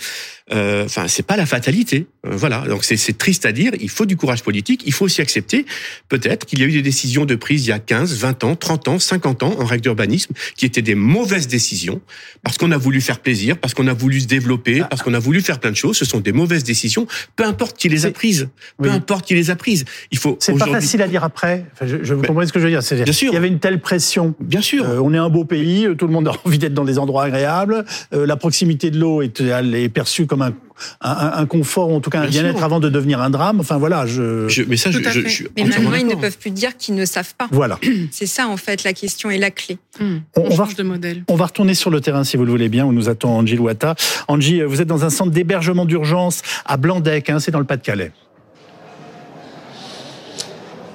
Euh, 0.52 0.86
enfin 0.86 1.08
c'est 1.08 1.26
pas 1.26 1.38
la 1.38 1.46
fatalité. 1.46 2.06
Euh, 2.26 2.36
voilà. 2.36 2.66
Donc 2.68 2.84
c'est 2.84 2.98
c'est 2.98 3.18
triste 3.18 3.46
à 3.46 3.52
dire. 3.52 3.72
Il 3.80 3.90
faut 3.90 4.06
du 4.06 4.16
courage 4.16 4.44
politique. 4.44 4.84
Il 4.86 4.94
faut 4.94 5.06
aussi 5.06 5.22
accepter 5.22 5.66
peut-être 6.08 6.46
qu'il 6.46 6.60
y 6.60 6.64
a 6.64 6.66
eu 6.66 6.72
des 6.72 6.82
décisions 6.82 7.26
de 7.26 7.36
prise 7.36 7.66
il 7.66 7.70
y 7.70 7.74
a 7.74 7.80
15 7.80 8.16
20 8.16 8.44
ans 8.44 8.56
30 8.56 8.88
ans 8.88 9.00
50 9.00 9.44
ans 9.44 9.56
en 9.60 9.66
règle 9.66 9.82
d'urbanisme 9.82 10.34
qui 10.56 10.66
étaient 10.66 10.82
des 10.84 10.96
mauvaises 10.96 11.48
décisions 11.48 12.02
parce 12.44 12.58
qu'on 12.58 12.72
a 12.72 12.78
voulu 12.78 13.02
faire 13.02 13.20
plaisir, 13.20 13.58
parce 13.58 13.74
qu'on 13.74 13.88
a 13.88 13.94
voulu 13.94 14.22
se 14.22 14.28
développer, 14.28 14.55
parce 14.90 15.02
qu'on 15.02 15.14
a 15.14 15.20
voulu 15.20 15.42
faire 15.42 15.60
plein 15.60 15.72
de 15.72 15.76
choses. 15.76 15.98
Ce 15.98 16.06
sont 16.06 16.20
des 16.20 16.32
mauvaises 16.32 16.64
décisions, 16.64 17.08
peu 17.36 17.46
importe 17.46 17.78
qui 17.78 17.90
les 17.90 18.06
a 18.06 18.12
prises. 18.12 18.50
Peu 18.82 18.90
Oui. 18.90 18.96
importe 18.96 19.26
qui 19.26 19.36
les 19.36 19.50
a 19.52 19.56
prises. 19.56 19.86
Il 20.12 20.18
faut 20.18 20.38
C'est 20.40 20.58
pas 20.58 20.66
facile 20.68 21.02
à 21.02 21.08
dire 21.08 21.24
après. 21.24 21.66
Enfin, 21.74 21.86
je, 21.88 21.98
je 22.04 22.14
vous 22.14 22.22
Mais- 22.22 22.28
comprenez 22.28 22.48
ce 22.48 22.54
que 22.54 22.60
je 22.60 22.66
veux 22.66 22.72
dire. 22.72 22.82
Bien 23.04 23.14
sûr. 23.14 23.32
Il 23.32 23.36
y 23.36 23.38
avait 23.38 23.48
une 23.48 23.60
telle 23.60 23.80
pression. 23.82 24.36
Bien 24.40 24.62
sûr. 24.62 24.86
Euh, 24.88 25.00
on 25.02 25.14
est 25.14 25.18
un 25.18 25.30
beau 25.30 25.46
pays, 25.46 25.86
euh, 25.86 25.96
tout 25.96 26.08
le 26.08 26.14
monde 26.14 26.28
a 26.28 26.34
envie 26.46 26.58
d'être 26.60 26.74
dans 26.74 26.86
des 26.86 27.00
endroits 27.00 27.24
agréables. 27.26 27.86
Euh, 28.14 28.26
la 28.26 28.36
proximité 28.38 28.92
de 28.92 29.00
l'eau 29.00 29.22
est 29.22 29.90
perçue 29.94 30.26
comme 30.28 30.42
un, 30.42 30.54
un, 31.02 31.32
un 31.36 31.46
confort, 31.46 31.90
ou 31.92 31.96
en 31.96 32.00
tout 32.02 32.10
cas 32.10 32.20
un 32.22 32.28
Bien 32.28 32.42
bien-être 32.44 32.64
avant 32.64 32.80
de 32.80 32.90
devenir 32.90 33.22
un 33.22 33.30
drame. 33.30 33.60
Enfin 33.60 33.78
voilà, 33.78 34.06
je. 34.06 34.48
Je- 34.48 34.64
mais 34.64 34.78
ça, 34.78 34.92
je, 34.92 35.00
Tout 35.00 35.08
à 35.08 35.12
je- 35.12 35.22
fait. 35.22 35.30
je 35.30 35.34
suis 35.34 35.48
Mais 35.56 35.64
maintenant, 35.64 35.94
ils 35.96 36.08
ne 36.08 36.16
peuvent 36.16 36.38
plus 36.38 36.52
dire 36.52 36.76
qu'ils 36.78 36.96
ne 36.96 37.06
savent 37.06 37.34
pas. 37.38 37.48
Voilà. 37.52 37.80
C'est 38.12 38.26
ça, 38.26 38.48
en 38.48 38.58
fait, 38.58 38.84
la 38.84 38.94
question 38.94 39.30
et 39.30 39.38
la 39.38 39.52
clé. 39.52 39.78
Hum, 40.00 40.22
On- 40.36 40.42
on, 40.42 40.46
on 40.46 40.50
va- 40.50 40.56
change 40.66 40.76
de 40.76 40.84
modèle. 40.84 41.24
On 41.30 41.36
va 41.36 41.46
retourner 41.46 41.74
sur 41.74 41.90
le 41.90 42.02
terrain 42.02 42.24
si 42.24 42.38
vous 42.38 42.46
le 42.46 42.52
voulez 42.52 42.70
bien, 42.70 42.86
où 42.86 42.92
nous 42.94 43.10
attend 43.10 43.36
Angie 43.38 43.56
Louata. 43.56 43.96
Angie, 44.28 44.62
vous 44.64 44.82
êtes 44.82 44.88
dans 44.88 45.06
un 45.06 45.10
centre 45.10 45.32
d'hébergement 45.32 45.86
d'urgence 45.86 46.42
à 46.66 46.78
Blandec, 46.78 47.30
hein, 47.30 47.40
c'est 47.40 47.52
dans 47.52 47.60
le 47.60 47.66
Pas-de-Calais. 47.66 48.12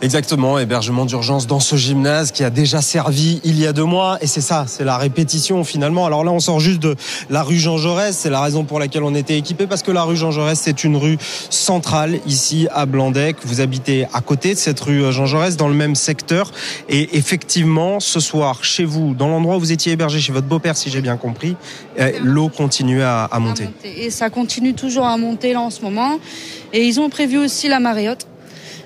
Exactement, 0.02 0.58
hébergement 0.58 1.04
d'urgence 1.04 1.46
dans 1.46 1.60
ce 1.60 1.76
gymnase 1.76 2.32
qui 2.32 2.42
a 2.42 2.48
déjà 2.48 2.80
servi 2.80 3.38
il 3.44 3.60
y 3.60 3.66
a 3.66 3.74
deux 3.74 3.84
mois. 3.84 4.16
Et 4.22 4.26
c'est 4.26 4.40
ça, 4.40 4.64
c'est 4.66 4.84
la 4.84 4.96
répétition 4.96 5.62
finalement. 5.62 6.06
Alors 6.06 6.24
là, 6.24 6.32
on 6.32 6.40
sort 6.40 6.58
juste 6.58 6.80
de 6.80 6.96
la 7.28 7.42
rue 7.42 7.58
Jean 7.58 7.76
Jaurès. 7.76 8.16
C'est 8.16 8.30
la 8.30 8.40
raison 8.40 8.64
pour 8.64 8.78
laquelle 8.78 9.02
on 9.02 9.14
était 9.14 9.36
équipé 9.36 9.66
parce 9.66 9.82
que 9.82 9.90
la 9.90 10.02
rue 10.02 10.16
Jean 10.16 10.30
Jaurès, 10.30 10.58
c'est 10.58 10.84
une 10.84 10.96
rue 10.96 11.18
centrale 11.50 12.18
ici 12.26 12.66
à 12.72 12.86
Blandec. 12.86 13.36
Vous 13.44 13.60
habitez 13.60 14.06
à 14.14 14.22
côté 14.22 14.54
de 14.54 14.58
cette 14.58 14.80
rue 14.80 15.12
Jean 15.12 15.26
Jaurès, 15.26 15.58
dans 15.58 15.68
le 15.68 15.74
même 15.74 15.94
secteur. 15.94 16.50
Et 16.88 17.18
effectivement, 17.18 18.00
ce 18.00 18.20
soir, 18.20 18.64
chez 18.64 18.86
vous, 18.86 19.12
dans 19.12 19.28
l'endroit 19.28 19.56
où 19.56 19.60
vous 19.60 19.72
étiez 19.72 19.92
hébergé, 19.92 20.18
chez 20.18 20.32
votre 20.32 20.46
beau-père, 20.46 20.78
si 20.78 20.88
j'ai 20.88 21.02
bien 21.02 21.18
compris, 21.18 21.56
euh, 21.98 22.10
l'eau 22.22 22.48
continue 22.48 23.02
à, 23.02 23.24
à 23.24 23.38
monter. 23.38 23.64
à 23.64 23.66
monter. 23.66 24.04
Et 24.06 24.08
ça 24.08 24.30
continue 24.30 24.72
toujours 24.72 25.04
à 25.04 25.18
monter 25.18 25.52
là 25.52 25.60
en 25.60 25.70
ce 25.70 25.82
moment. 25.82 26.18
Et 26.72 26.86
ils 26.86 27.00
ont 27.00 27.10
prévu 27.10 27.36
aussi 27.36 27.68
la 27.68 27.80
marée 27.80 28.08
haute. 28.08 28.26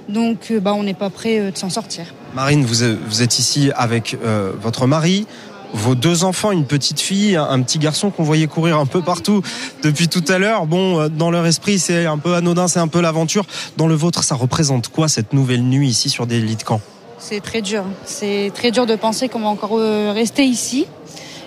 Donc 0.08 0.50
euh, 0.50 0.60
bah, 0.60 0.74
on 0.74 0.82
n'est 0.82 0.94
pas 0.94 1.10
prêt 1.10 1.38
euh, 1.38 1.50
de 1.50 1.58
s'en 1.58 1.70
sortir. 1.70 2.06
Marine, 2.34 2.64
vous 2.64 2.82
êtes, 3.22 3.38
ici 3.38 3.70
avec 3.76 4.16
euh, 4.24 4.52
votre 4.60 4.86
mari, 4.86 5.26
vos 5.72 5.94
deux 5.94 6.24
enfants, 6.24 6.50
une 6.50 6.66
petite 6.66 7.00
fille, 7.00 7.36
un, 7.36 7.62
petit 7.62 7.78
garçon 7.78 8.10
qu'on 8.10 8.22
voyait 8.24 8.46
courir 8.46 8.78
un 8.78 8.86
peu 8.86 9.02
partout 9.02 9.42
depuis 9.82 10.08
tout 10.08 10.24
à 10.28 10.38
l'heure. 10.38 10.66
Bon, 10.66 11.08
dans 11.08 11.30
leur 11.30 11.46
esprit, 11.46 11.78
c'est 11.78 12.06
un 12.06 12.18
peu 12.18 12.34
anodin, 12.34 12.68
c'est 12.68 12.80
un 12.80 12.88
peu 12.88 13.00
l'aventure. 13.00 13.44
Dans 13.76 13.86
le 13.86 13.94
vôtre, 13.94 14.24
ça 14.24 14.34
représente 14.34 14.88
quoi 14.88 15.08
cette 15.08 15.32
nouvelle 15.32 15.62
nuit 15.62 15.88
ici 15.88 16.10
sur 16.10 16.26
des 16.26 16.40
lits 16.40 16.56
de 16.56 16.62
camp? 16.62 16.80
C'est 17.18 17.40
très 17.40 17.62
dur. 17.62 17.84
C'est 18.04 18.52
très 18.54 18.70
dur 18.70 18.86
de 18.86 18.96
penser 18.96 19.28
qu'on 19.28 19.40
va 19.40 19.48
encore 19.48 19.78
rester 20.12 20.44
ici 20.44 20.86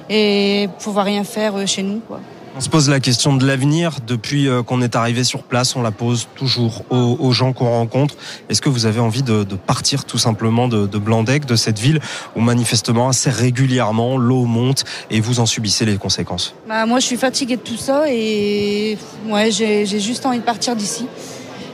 et 0.09 0.67
pouvoir 0.79 1.05
rien 1.05 1.23
faire 1.23 1.67
chez 1.67 1.83
nous. 1.83 1.99
Quoi. 1.99 2.19
On 2.57 2.59
se 2.59 2.69
pose 2.69 2.89
la 2.89 2.99
question 2.99 3.35
de 3.35 3.45
l'avenir 3.45 3.97
depuis 4.07 4.47
euh, 4.47 4.63
qu'on 4.63 4.81
est 4.81 4.95
arrivé 4.95 5.23
sur 5.23 5.43
place. 5.43 5.75
On 5.75 5.83
la 5.83 5.91
pose 5.91 6.27
toujours 6.35 6.83
aux, 6.89 7.15
aux 7.19 7.31
gens 7.31 7.53
qu'on 7.53 7.69
rencontre. 7.69 8.15
Est-ce 8.49 8.61
que 8.63 8.69
vous 8.69 8.87
avez 8.87 8.99
envie 8.99 9.21
de, 9.21 9.43
de 9.43 9.55
partir 9.55 10.05
tout 10.05 10.17
simplement 10.17 10.67
de, 10.67 10.87
de 10.87 10.97
Blandec, 10.97 11.45
de 11.45 11.55
cette 11.55 11.77
ville 11.77 11.99
où 12.35 12.41
manifestement 12.41 13.09
assez 13.09 13.29
régulièrement 13.29 14.17
l'eau 14.17 14.45
monte 14.45 14.85
et 15.11 15.21
vous 15.21 15.39
en 15.39 15.45
subissez 15.45 15.85
les 15.85 15.97
conséquences? 15.97 16.55
Bah, 16.67 16.87
moi 16.87 16.99
je 16.99 17.05
suis 17.05 17.17
fatiguée 17.17 17.57
de 17.57 17.61
tout 17.61 17.77
ça 17.77 18.05
et 18.11 18.97
ouais, 19.27 19.51
j'ai 19.51 19.85
j'ai 19.85 19.99
juste 19.99 20.25
envie 20.25 20.39
de 20.39 20.43
partir 20.43 20.75
d'ici. 20.75 21.05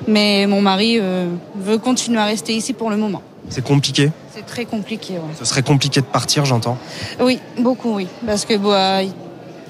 Mais 0.05 0.45
mon 0.47 0.61
mari 0.61 0.97
euh, 0.99 1.27
veut 1.55 1.77
continuer 1.77 2.19
à 2.19 2.25
rester 2.25 2.57
ici 2.57 2.73
pour 2.73 2.89
le 2.89 2.97
moment. 2.97 3.21
C'est 3.47 3.63
compliqué? 3.63 4.11
C'est 4.35 4.45
très 4.45 4.65
compliqué. 4.65 5.13
ouais. 5.13 5.33
Ce 5.39 5.45
serait 5.45 5.63
compliqué 5.63 6.01
de 6.01 6.05
partir, 6.05 6.43
j'entends? 6.43 6.77
Oui, 7.21 7.39
beaucoup, 7.57 7.95
oui. 7.95 8.07
Parce 8.25 8.43
que 8.43 8.57
bah, 8.57 8.99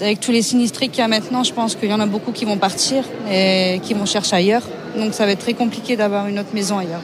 avec 0.01 0.19
tous 0.19 0.31
les 0.31 0.41
sinistrés 0.41 0.87
qu'il 0.87 0.99
y 0.99 1.01
a 1.01 1.07
maintenant, 1.07 1.43
je 1.43 1.53
pense 1.53 1.75
qu'il 1.75 1.89
y 1.89 1.93
en 1.93 1.99
a 1.99 2.05
beaucoup 2.05 2.31
qui 2.31 2.45
vont 2.45 2.57
partir 2.57 3.03
et 3.31 3.79
qui 3.83 3.93
vont 3.93 4.05
chercher 4.05 4.35
ailleurs. 4.35 4.63
Donc 4.97 5.13
ça 5.13 5.25
va 5.25 5.31
être 5.31 5.39
très 5.39 5.53
compliqué 5.53 5.95
d'avoir 5.95 6.27
une 6.27 6.39
autre 6.39 6.53
maison 6.53 6.77
ailleurs. 6.77 7.01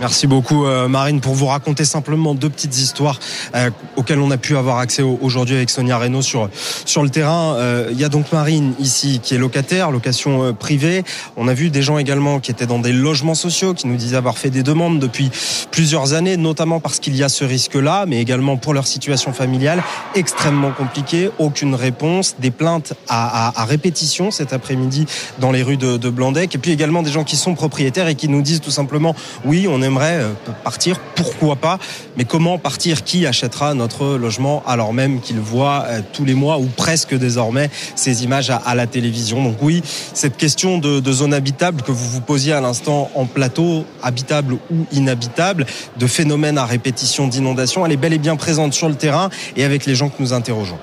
Merci 0.00 0.28
beaucoup 0.28 0.64
euh, 0.64 0.86
Marine 0.86 1.20
pour 1.20 1.34
vous 1.34 1.46
raconter 1.46 1.84
simplement 1.84 2.32
deux 2.34 2.48
petites 2.50 2.78
histoires 2.78 3.18
euh, 3.56 3.68
auxquelles 3.96 4.20
on 4.20 4.30
a 4.30 4.36
pu 4.36 4.56
avoir 4.56 4.78
accès 4.78 5.02
au- 5.02 5.18
aujourd'hui 5.22 5.56
avec 5.56 5.70
Sonia 5.70 5.98
Reynaud 5.98 6.22
sur 6.22 6.48
sur 6.84 7.02
le 7.02 7.10
terrain. 7.10 7.54
Euh, 7.56 7.88
Il 7.90 7.98
y 7.98 8.04
a 8.04 8.08
donc 8.08 8.30
Marine 8.30 8.74
ici 8.78 9.18
qui 9.20 9.34
est 9.34 9.38
locataire, 9.38 9.90
location 9.90 10.54
privée. 10.54 11.02
On 11.36 11.48
a 11.48 11.54
vu 11.54 11.70
des 11.70 11.82
gens 11.82 11.98
également 11.98 12.38
qui 12.38 12.52
étaient 12.52 12.66
dans 12.66 12.78
des 12.78 12.92
logements 12.92 13.34
sociaux 13.34 13.74
qui 13.74 13.88
nous 13.88 13.96
disaient 13.96 14.16
avoir 14.16 14.38
fait 14.38 14.50
des 14.50 14.62
demandes 14.62 15.00
depuis 15.00 15.30
plusieurs 15.72 16.12
années, 16.12 16.36
notamment 16.36 16.78
parce 16.78 17.00
qu'il 17.00 17.16
y 17.16 17.24
a 17.24 17.28
ce 17.28 17.44
risque-là, 17.44 18.04
mais 18.06 18.20
également 18.20 18.56
pour 18.56 18.74
leur 18.74 18.86
situation 18.86 19.32
familiale 19.32 19.82
extrêmement 20.14 20.70
compliquée. 20.70 21.28
Aucune 21.40 21.74
réponse, 21.74 22.36
des 22.38 22.52
plaintes 22.52 22.92
à, 23.08 23.48
à- 23.48 23.62
à 23.62 23.64
répétition 23.64 24.30
cet 24.30 24.52
après-midi 24.52 25.06
dans 25.40 25.50
les 25.50 25.64
rues 25.64 25.76
de, 25.76 25.96
de 25.96 26.08
Blandec, 26.10 26.54
et 26.54 26.58
puis 26.58 26.70
également 26.70 27.02
des 27.02 27.10
gens 27.10 27.24
qui 27.24 27.36
sont 27.36 27.54
propriétaires 27.56 28.06
et 28.06 28.14
qui 28.14 28.28
nous 28.28 28.42
disent 28.42 28.60
tout 28.60 28.70
simplement 28.70 29.16
oui, 29.44 29.66
on 29.68 29.82
aimerait 29.88 30.20
euh, 30.20 30.32
partir, 30.62 31.00
pourquoi 31.16 31.56
pas, 31.56 31.78
mais 32.16 32.24
comment 32.24 32.58
partir? 32.58 33.02
Qui 33.02 33.26
achètera 33.26 33.74
notre 33.74 34.16
logement 34.16 34.62
alors 34.66 34.92
même 34.92 35.20
qu'il 35.20 35.40
voit 35.40 35.84
euh, 35.86 36.00
tous 36.12 36.24
les 36.24 36.34
mois 36.34 36.58
ou 36.58 36.66
presque 36.66 37.14
désormais 37.14 37.70
ces 37.96 38.22
images 38.22 38.50
à, 38.50 38.74
la 38.74 38.86
télévision? 38.86 39.42
Donc 39.42 39.56
oui, 39.60 39.82
cette 40.14 40.36
question 40.36 40.78
de, 40.78 41.00
de 41.00 41.12
zone 41.12 41.34
habitable 41.34 41.82
que 41.82 41.92
vous 41.92 42.08
vous 42.08 42.20
posiez 42.20 42.52
à 42.52 42.60
l'instant 42.60 43.10
en 43.14 43.26
plateau, 43.26 43.84
habitable 44.02 44.54
ou 44.70 44.86
inhabitable, 44.92 45.66
de 45.96 46.06
phénomènes 46.06 46.58
à 46.58 46.64
répétition 46.64 47.26
d'inondations, 47.26 47.84
elle 47.84 47.92
est 47.92 47.96
bel 47.96 48.12
et 48.12 48.18
bien 48.18 48.36
présente 48.36 48.74
sur 48.74 48.88
le 48.88 48.94
terrain 48.94 49.30
et 49.56 49.64
avec 49.64 49.86
les 49.86 49.94
gens 49.94 50.08
que 50.08 50.20
nous 50.20 50.32
interrogeons. 50.32 50.78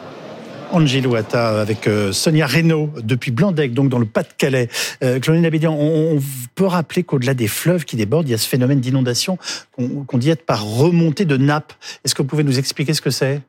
Angie 0.71 1.01
Louata 1.01 1.61
avec 1.61 1.87
euh, 1.87 2.11
Sonia 2.11 2.45
Reynaud 2.45 2.91
depuis 3.01 3.31
Blandec, 3.31 3.73
donc 3.73 3.89
dans 3.89 3.99
le 3.99 4.05
Pas-de-Calais. 4.05 4.69
Euh, 5.03 5.19
Claudine 5.19 5.45
Abédian, 5.45 5.73
on, 5.73 6.19
peut 6.55 6.65
rappeler 6.65 7.03
qu'au-delà 7.03 7.33
des 7.33 7.47
fleuves 7.47 7.85
qui 7.85 7.95
débordent, 7.95 8.27
il 8.27 8.31
y 8.31 8.33
a 8.33 8.37
ce 8.37 8.47
phénomène 8.47 8.79
d'inondation 8.79 9.37
qu'on 9.73 10.05
qu'on 10.05 10.17
dit 10.17 10.29
être 10.29 10.45
par 10.45 10.63
remontée 10.63 11.25
de 11.25 11.37
nappes. 11.37 11.73
Est-ce 12.03 12.15
que 12.15 12.21
vous 12.21 12.27
pouvez 12.27 12.43
nous 12.43 12.59
expliquer 12.59 12.93
ce 12.93 13.01
que 13.01 13.09
c'est? 13.09 13.41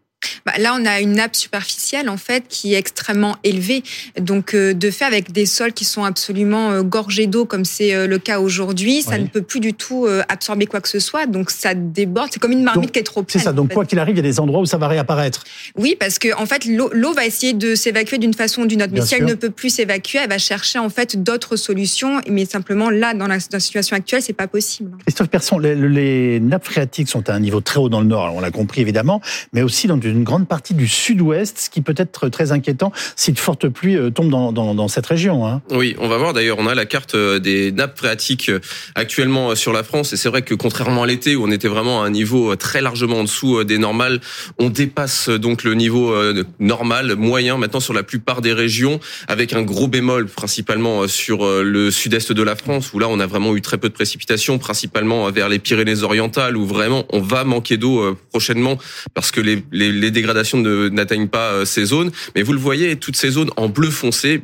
Bah, 0.44 0.52
là, 0.58 0.76
on 0.78 0.84
a 0.86 1.00
une 1.00 1.12
nappe 1.12 1.36
superficielle 1.36 2.08
en 2.08 2.16
fait 2.16 2.44
qui 2.48 2.74
est 2.74 2.78
extrêmement 2.78 3.36
élevée. 3.44 3.82
Donc, 4.18 4.54
euh, 4.54 4.74
de 4.74 4.90
fait, 4.90 5.04
avec 5.04 5.32
des 5.32 5.46
sols 5.46 5.72
qui 5.72 5.84
sont 5.84 6.04
absolument 6.04 6.70
euh, 6.70 6.82
gorgés 6.82 7.26
d'eau, 7.26 7.44
comme 7.44 7.64
c'est 7.64 7.94
euh, 7.94 8.06
le 8.06 8.18
cas 8.18 8.38
aujourd'hui, 8.40 9.02
ça 9.02 9.12
Oui. 9.12 9.22
ne 9.22 9.26
peut 9.26 9.42
plus 9.42 9.60
du 9.60 9.74
tout 9.74 10.06
absorber 10.28 10.66
quoi 10.66 10.80
que 10.80 10.88
ce 10.88 10.98
soit. 10.98 11.26
Donc, 11.26 11.50
ça 11.50 11.74
déborde. 11.74 12.28
C'est 12.32 12.38
comme 12.38 12.52
une 12.52 12.62
marmite 12.62 12.84
Donc, 12.84 12.92
qui 12.92 12.98
est 12.98 13.02
trop 13.02 13.22
pleine. 13.22 13.40
C'est 13.40 13.44
ça. 13.44 13.52
Donc, 13.52 13.66
en 13.66 13.68
fait. 13.68 13.74
quoi 13.74 13.84
qu'il 13.84 13.98
arrive, 13.98 14.14
il 14.14 14.18
y 14.18 14.20
a 14.20 14.22
des 14.22 14.40
endroits 14.40 14.60
où 14.60 14.66
ça 14.66 14.78
va 14.78 14.88
réapparaître. 14.88 15.44
Oui, 15.76 15.96
parce 15.98 16.18
que 16.18 16.34
en 16.36 16.46
fait, 16.46 16.64
l'eau 16.66 17.12
va 17.12 17.26
essayer 17.26 17.52
de 17.52 17.74
s'évacuer 17.74 18.18
d'une 18.18 18.34
façon 18.34 18.62
ou 18.62 18.66
d'une 18.66 18.82
autre. 18.82 18.92
Mais 18.94 19.02
si 19.02 19.14
elle 19.14 19.24
ne 19.24 19.34
peut 19.34 19.50
plus 19.50 19.70
s'évacuer, 19.70 20.20
elle 20.22 20.28
va 20.28 20.38
chercher 20.38 20.78
en 20.78 20.88
fait 20.88 21.22
d'autres 21.22 21.56
solutions. 21.56 22.20
Mais 22.28 22.44
simplement 22.44 22.90
là, 22.90 23.14
dans 23.14 23.26
la, 23.26 23.38
dans 23.38 23.44
la 23.52 23.60
situation 23.60 23.96
actuelle, 23.96 24.22
c'est 24.22 24.32
pas 24.32 24.48
possible. 24.48 24.92
Christophe 25.06 25.28
Persson, 25.28 25.58
les, 25.58 25.74
les 25.74 26.40
nappes 26.40 26.64
phréatiques 26.64 27.08
sont 27.08 27.28
à 27.28 27.32
un 27.34 27.40
niveau 27.40 27.60
très 27.60 27.78
haut 27.78 27.88
dans 27.88 28.00
le 28.00 28.06
nord, 28.06 28.24
alors 28.24 28.36
on 28.36 28.40
l'a 28.40 28.50
compris 28.50 28.80
évidemment, 28.80 29.20
mais 29.52 29.62
aussi 29.62 29.86
dans 29.86 30.00
une 30.00 30.05
grande 30.12 30.48
partie 30.48 30.74
du 30.74 30.88
sud-ouest, 30.88 31.58
ce 31.58 31.70
qui 31.70 31.80
peut 31.80 31.94
être 31.96 32.28
très 32.28 32.52
inquiétant 32.52 32.92
si 33.14 33.32
de 33.32 33.38
fortes 33.38 33.68
pluies 33.68 33.96
euh, 33.96 34.10
tombent 34.10 34.30
dans, 34.30 34.88
cette 34.88 35.06
région. 35.06 35.46
hein. 35.46 35.62
Oui, 35.70 35.96
on 35.98 36.08
va 36.08 36.16
voir 36.16 36.32
d'ailleurs, 36.32 36.58
on 36.58 36.66
a 36.66 36.74
la 36.74 36.86
carte 36.86 37.14
euh, 37.14 37.38
des 37.38 37.72
nappes 37.72 37.98
phréatiques 37.98 38.48
euh, 38.48 38.60
actuellement 38.94 39.54
sur 39.54 39.72
la 39.72 39.82
France 39.82 40.12
et 40.12 40.16
c'est 40.16 40.28
vrai 40.28 40.42
que 40.42 40.54
contrairement 40.54 41.02
à 41.02 41.06
l'été 41.06 41.36
où 41.36 41.44
on 41.44 41.50
était 41.50 41.68
vraiment 41.68 42.02
à 42.02 42.06
un 42.06 42.10
niveau 42.10 42.56
très 42.56 42.80
largement 42.80 43.20
en 43.20 43.24
dessous 43.24 43.64
des 43.64 43.78
normales, 43.78 44.20
on 44.58 44.70
dépasse 44.70 45.28
donc 45.28 45.64
le 45.64 45.74
niveau 45.74 46.14
normal, 46.58 47.16
moyen 47.16 47.56
maintenant 47.56 47.80
sur 47.80 47.92
la 47.92 48.02
plupart 48.02 48.42
des 48.42 48.52
régions 48.52 49.00
avec 49.28 49.52
un 49.52 49.62
gros 49.62 49.88
bémol 49.88 50.26
principalement 50.26 51.08
sur 51.08 51.46
le 51.46 51.90
sud-est 51.90 52.32
de 52.32 52.42
la 52.42 52.56
France 52.56 52.92
où 52.92 52.98
là 52.98 53.08
on 53.08 53.20
a 53.20 53.26
vraiment 53.26 53.56
eu 53.56 53.62
très 53.62 53.78
peu 53.78 53.88
de 53.88 53.94
précipitations, 53.94 54.58
principalement 54.58 55.30
vers 55.30 55.48
les 55.48 55.58
Pyrénées-Orientales 55.58 56.56
où 56.56 56.66
vraiment 56.66 57.04
on 57.12 57.20
va 57.20 57.44
manquer 57.44 57.76
d'eau 57.76 58.16
prochainement 58.30 58.78
parce 59.14 59.30
que 59.30 59.40
les, 59.40 59.62
les 59.96 60.10
dégradations 60.10 60.58
ne- 60.58 60.88
n'atteignent 60.88 61.28
pas 61.28 61.52
euh, 61.52 61.64
ces 61.64 61.84
zones. 61.86 62.10
Mais 62.34 62.42
vous 62.42 62.52
le 62.52 62.58
voyez, 62.58 62.96
toutes 62.96 63.16
ces 63.16 63.30
zones 63.30 63.50
en 63.56 63.68
bleu 63.68 63.90
foncé, 63.90 64.42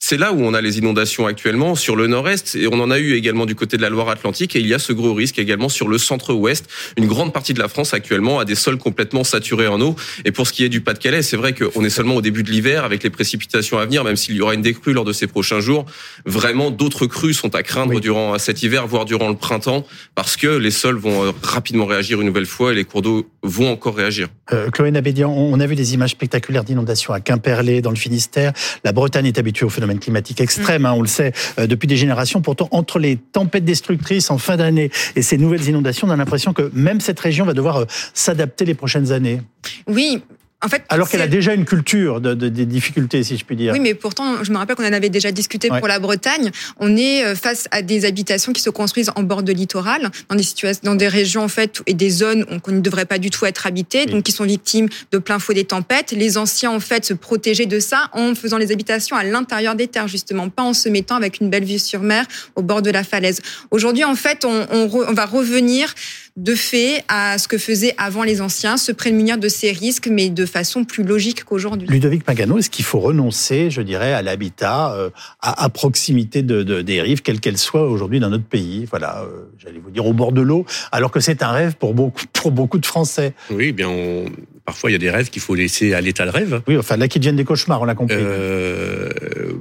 c'est 0.00 0.16
là 0.16 0.32
où 0.32 0.40
on 0.42 0.54
a 0.54 0.60
les 0.60 0.78
inondations 0.78 1.26
actuellement 1.26 1.74
sur 1.74 1.96
le 1.96 2.06
nord-est 2.06 2.54
et 2.54 2.66
on 2.68 2.80
en 2.80 2.90
a 2.90 2.98
eu 2.98 3.14
également 3.14 3.46
du 3.46 3.54
côté 3.54 3.76
de 3.76 3.82
la 3.82 3.90
Loire-Atlantique 3.90 4.54
et 4.56 4.60
il 4.60 4.66
y 4.66 4.72
a 4.72 4.78
ce 4.78 4.92
gros 4.92 5.12
risque 5.12 5.38
également 5.38 5.68
sur 5.68 5.88
le 5.88 5.98
centre-ouest. 5.98 6.66
Une 6.96 7.06
grande 7.06 7.32
partie 7.32 7.52
de 7.52 7.58
la 7.58 7.68
France 7.68 7.92
actuellement 7.92 8.38
a 8.38 8.44
des 8.44 8.54
sols 8.54 8.78
complètement 8.78 9.24
saturés 9.24 9.66
en 9.66 9.80
eau 9.80 9.96
et 10.24 10.30
pour 10.30 10.46
ce 10.46 10.52
qui 10.52 10.64
est 10.64 10.68
du 10.68 10.80
Pas-de-Calais, 10.80 11.22
c'est 11.22 11.36
vrai 11.36 11.52
qu'on 11.52 11.84
est 11.84 11.90
seulement 11.90 12.14
au 12.14 12.22
début 12.22 12.42
de 12.42 12.50
l'hiver 12.50 12.84
avec 12.84 13.02
les 13.02 13.10
précipitations 13.10 13.78
à 13.78 13.84
venir, 13.84 14.04
même 14.04 14.16
s'il 14.16 14.36
y 14.36 14.40
aura 14.40 14.54
une 14.54 14.62
décrue 14.62 14.92
lors 14.92 15.04
de 15.04 15.12
ces 15.12 15.26
prochains 15.26 15.60
jours. 15.60 15.84
Vraiment, 16.24 16.70
d'autres 16.70 17.06
crues 17.06 17.34
sont 17.34 17.54
à 17.54 17.62
craindre 17.62 17.94
Oui. 17.94 18.00
durant 18.00 18.38
cet 18.38 18.62
hiver, 18.62 18.86
voire 18.86 19.04
durant 19.04 19.28
le 19.28 19.36
printemps, 19.36 19.84
parce 20.14 20.36
que 20.36 20.46
les 20.46 20.70
sols 20.70 20.96
vont 20.96 21.24
euh, 21.24 21.32
rapidement 21.42 21.86
réagir 21.86 22.20
une 22.20 22.28
nouvelle 22.28 22.46
fois 22.46 22.72
et 22.72 22.76
les 22.76 22.84
cours 22.84 23.02
d'eau 23.02 23.28
vont 23.42 23.70
encore 23.72 23.96
réagir. 23.96 24.28
Euh, 24.52 24.70
Chloé 24.70 24.90
Nabédian, 24.90 25.30
on 25.30 25.58
a 25.60 25.66
vu 25.66 25.74
des 25.74 25.92
images 25.94 26.12
spectaculaires 26.12 26.64
d'inondations 26.64 27.12
à 27.12 27.20
Quimperlé, 27.20 27.82
dans 27.82 27.90
le 27.90 27.96
Finistère. 27.96 28.52
La 28.84 28.92
Bretagne 28.92 29.26
est 29.26 29.38
habituée 29.38 29.66
aux 29.66 29.70
phénomènes 29.88 30.00
climatiques 30.00 30.40
extrêmes, 30.40 30.84
hein, 30.86 30.92
on 30.94 31.00
le 31.00 31.08
sait, 31.08 31.32
euh, 31.58 31.66
depuis 31.66 31.86
des 31.86 31.96
générations. 31.96 32.42
Pourtant, 32.42 32.68
entre 32.70 32.98
les 32.98 33.16
tempêtes 33.16 33.64
destructrices 33.64 34.30
en 34.30 34.38
fin 34.38 34.56
d'année 34.56 34.90
et 35.16 35.22
ces 35.22 35.38
nouvelles 35.38 35.66
inondations, 35.66 36.06
on 36.06 36.10
a 36.10 36.16
l'impression 36.16 36.52
que 36.52 36.70
même 36.74 37.00
cette 37.00 37.18
région 37.20 37.44
va 37.44 37.54
devoir 37.54 37.78
euh, 37.78 37.84
s'adapter 38.14 38.64
les 38.64 38.74
prochaines 38.74 39.12
années. 39.12 39.40
Oui. 39.86 40.22
En 40.64 40.68
fait, 40.68 40.82
Alors 40.88 41.08
qu'elle 41.08 41.22
a 41.22 41.28
déjà 41.28 41.54
une 41.54 41.64
culture 41.64 42.20
de, 42.20 42.34
de- 42.34 42.48
des 42.48 42.66
difficultés, 42.66 43.22
si 43.22 43.36
je 43.36 43.44
puis 43.44 43.54
dire. 43.54 43.72
Oui, 43.72 43.78
mais 43.78 43.94
pourtant, 43.94 44.42
je 44.42 44.50
me 44.50 44.56
rappelle 44.56 44.74
qu'on 44.74 44.84
en 44.88 44.92
avait 44.92 45.08
déjà 45.08 45.30
discuté 45.30 45.70
Ouais. 45.70 45.78
pour 45.78 45.86
la 45.86 46.00
Bretagne. 46.00 46.50
On 46.80 46.96
est 46.96 47.24
euh, 47.24 47.36
face 47.36 47.68
à 47.70 47.80
des 47.80 48.04
habitations 48.04 48.52
qui 48.52 48.60
se 48.60 48.68
construisent 48.70 49.12
en 49.14 49.22
bord 49.22 49.44
de 49.44 49.52
littoral, 49.52 50.10
dans 50.28 50.34
des 50.34 50.42
situations, 50.42 50.80
dans 50.82 50.96
des 50.96 51.06
régions 51.06 51.42
en 51.44 51.48
fait 51.48 51.80
et 51.86 51.94
des 51.94 52.10
zones 52.10 52.44
qu'on 52.60 52.72
ne 52.72 52.80
devrait 52.80 53.04
pas 53.04 53.18
du 53.18 53.30
tout 53.30 53.46
être 53.46 53.68
habitées, 53.68 54.02
Oui. 54.06 54.12
donc 54.12 54.24
qui 54.24 54.32
sont 54.32 54.42
victimes 54.44 54.88
de 55.12 55.18
plein 55.18 55.38
fouet 55.38 55.54
des 55.54 55.64
tempêtes. 55.64 56.10
Les 56.10 56.36
anciens 56.38 56.72
en 56.72 56.80
fait 56.80 57.04
se 57.04 57.14
protégeaient 57.14 57.66
de 57.66 57.78
ça 57.78 58.10
en 58.12 58.34
faisant 58.34 58.58
les 58.58 58.72
habitations 58.72 59.14
à 59.14 59.22
l'intérieur 59.22 59.76
des 59.76 59.86
terres 59.86 60.08
justement, 60.08 60.48
pas 60.48 60.64
en 60.64 60.72
se 60.74 60.88
mettant 60.88 61.14
avec 61.14 61.38
une 61.40 61.50
belle 61.50 61.64
vue 61.64 61.78
sur 61.78 62.00
mer 62.00 62.24
au 62.56 62.62
bord 62.62 62.82
de 62.82 62.90
la 62.90 63.04
falaise. 63.04 63.40
Aujourd'hui, 63.70 64.02
en 64.02 64.16
fait, 64.16 64.44
on, 64.44 64.66
on 64.72 64.86
re- 64.88 65.06
on 65.08 65.12
va 65.14 65.26
revenir 65.26 65.94
de 66.38 66.54
fait 66.54 67.02
à 67.08 67.36
ce 67.36 67.48
que 67.48 67.58
faisaient 67.58 67.94
avant 67.98 68.22
les 68.22 68.40
anciens, 68.40 68.76
se 68.76 68.92
prémunir 68.92 69.38
de 69.38 69.48
ces 69.48 69.72
risques, 69.72 70.06
mais 70.08 70.30
de 70.30 70.46
façon 70.46 70.84
plus 70.84 71.02
logique 71.02 71.42
qu'aujourd'hui. 71.42 71.88
Ludovic 71.88 72.22
Pagano, 72.22 72.58
est-ce 72.58 72.70
qu'il 72.70 72.84
faut 72.84 73.00
renoncer, 73.00 73.70
je 73.72 73.82
dirais, 73.82 74.12
à 74.12 74.22
l'habitat 74.22 74.94
euh, 74.94 75.10
à, 75.40 75.64
à 75.64 75.68
proximité 75.68 76.42
de, 76.42 76.62
de- 76.62 76.80
des 76.80 77.02
rives, 77.02 77.22
quelles 77.22 77.40
qu'elles 77.40 77.58
soient 77.58 77.88
aujourd'hui 77.88 78.20
dans 78.20 78.30
notre 78.30 78.44
pays? 78.44 78.86
Voilà, 78.88 79.22
euh, 79.22 79.46
j'allais 79.58 79.80
vous 79.80 79.90
dire 79.90 80.06
au 80.06 80.12
bord 80.12 80.30
de 80.30 80.40
l'eau, 80.40 80.64
alors 80.92 81.10
que 81.10 81.18
c'est 81.18 81.42
un 81.42 81.50
rêve 81.50 81.74
pour 81.74 81.92
beaucoup, 81.92 82.22
pour 82.32 82.52
beaucoup 82.52 82.78
de 82.78 82.86
Français. 82.86 83.32
Oui, 83.50 83.66
eh 83.70 83.72
bien, 83.72 83.88
on- 83.88 84.26
parfois 84.64 84.90
il 84.90 84.92
y 84.92 84.96
a 84.96 85.00
des 85.00 85.10
rêves 85.10 85.30
qu'il 85.30 85.42
faut 85.42 85.56
laisser 85.56 85.92
à 85.92 86.00
l'état 86.00 86.24
de 86.24 86.30
rêve. 86.30 86.62
Oui, 86.68 86.76
enfin 86.78 86.96
là 86.96 87.08
qui 87.08 87.18
deviennent 87.18 87.36
des 87.36 87.44
cauchemars, 87.44 87.82
on 87.82 87.84
l'a 87.84 87.94
compris. 87.96 88.16
Euh, 88.20 89.08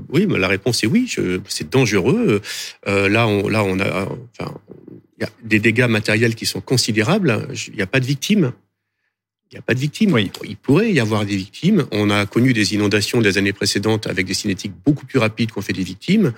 oui, 0.10 0.28
mais 0.30 0.38
la 0.38 0.48
réponse 0.48 0.84
est 0.84 0.88
oui. 0.88 1.06
je- 1.10 1.40
C'est 1.48 1.72
dangereux. 1.72 2.42
Euh, 2.88 3.10
là, 3.10 3.26
on, 3.28 3.48
là, 3.48 3.64
on 3.64 3.80
a, 3.80 4.06
enfin, 4.40 4.54
il 5.18 5.24
y 5.24 5.26
a 5.26 5.30
des 5.44 5.60
dégâts 5.60 5.88
matériels 5.88 6.36
qui 6.36 6.46
sont 6.46 6.62
considérables. 6.62 7.48
Il 7.68 7.76
n'y 7.76 7.82
a 7.82 7.88
pas 7.88 8.00
de 8.00 8.06
victimes. 8.06 8.54
Il 9.50 9.56
n'y 9.56 9.60
a 9.60 9.62
pas 9.62 9.74
de 9.74 9.80
victimes. 9.80 10.12
Oui. 10.12 10.30
Il 10.44 10.58
pourrait 10.58 10.92
y 10.92 11.00
avoir 11.00 11.26
des 11.26 11.38
victimes. 11.38 11.86
On 11.94 12.10
a 12.10 12.26
connu 12.26 12.52
des 12.52 12.74
inondations 12.74 13.22
des 13.22 13.38
années 13.38 13.54
précédentes 13.54 14.06
avec 14.06 14.26
des 14.26 14.34
cinétiques 14.34 14.74
beaucoup 14.86 15.06
plus 15.06 15.20
rapides 15.20 15.52
qu'on 15.52 15.62
fait 15.62 15.72
des 15.72 15.84
victimes. 15.84 16.34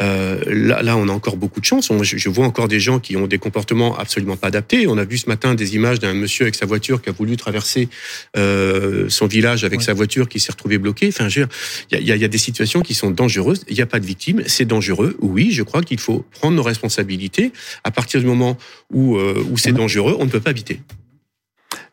Euh, 0.00 0.42
là, 0.48 0.82
là, 0.82 0.96
on 0.96 1.08
a 1.08 1.12
encore 1.12 1.36
beaucoup 1.36 1.60
de 1.60 1.64
chance. 1.64 1.88
On- 1.90 2.02
je, 2.02 2.28
vois 2.28 2.44
encore 2.46 2.66
des 2.66 2.80
gens 2.80 2.98
qui 2.98 3.16
ont 3.16 3.28
des 3.28 3.38
comportements 3.38 3.96
absolument 3.96 4.36
pas 4.36 4.48
adaptés. 4.48 4.88
On 4.88 4.98
a 4.98 5.04
vu 5.04 5.18
ce 5.18 5.28
matin 5.28 5.54
des 5.54 5.76
images 5.76 6.00
d'un 6.00 6.14
monsieur 6.14 6.46
avec 6.46 6.56
sa 6.56 6.66
voiture 6.66 7.00
qui 7.00 7.10
a 7.10 7.12
voulu 7.12 7.36
traverser 7.36 7.88
euh, 8.36 9.08
son 9.08 9.28
village 9.28 9.62
avec 9.62 9.78
Oui. 9.78 9.84
sa 9.84 9.94
voiture 9.94 10.28
qui 10.28 10.40
s'est 10.40 10.50
retrouvé 10.50 10.78
bloqué. 10.78 11.06
Enfin, 11.08 11.28
il 11.28 11.46
y 11.92 11.94
a, 11.96 12.00
y 12.00 12.10
a- 12.12 12.16
y 12.16 12.24
a 12.24 12.28
des 12.28 12.38
situations 12.38 12.80
qui 12.80 12.94
sont 12.94 13.12
dangereuses. 13.12 13.64
Il 13.68 13.76
n'y 13.76 13.82
a 13.82 13.86
pas 13.86 14.00
de 14.00 14.06
victimes. 14.06 14.42
C'est 14.46 14.64
dangereux. 14.64 15.16
Oui, 15.20 15.52
je 15.52 15.62
crois 15.62 15.82
qu'il 15.82 16.00
faut 16.00 16.24
prendre 16.32 16.56
nos 16.56 16.64
responsabilités. 16.64 17.52
À 17.84 17.92
partir 17.92 18.18
du 18.18 18.26
moment 18.26 18.58
où, 18.92 19.16
euh, 19.16 19.44
où 19.48 19.56
c'est 19.58 19.72
dangereux, 19.72 20.16
on 20.18 20.24
ne 20.24 20.30
peut 20.30 20.40
pas 20.40 20.50
habiter. 20.50 20.80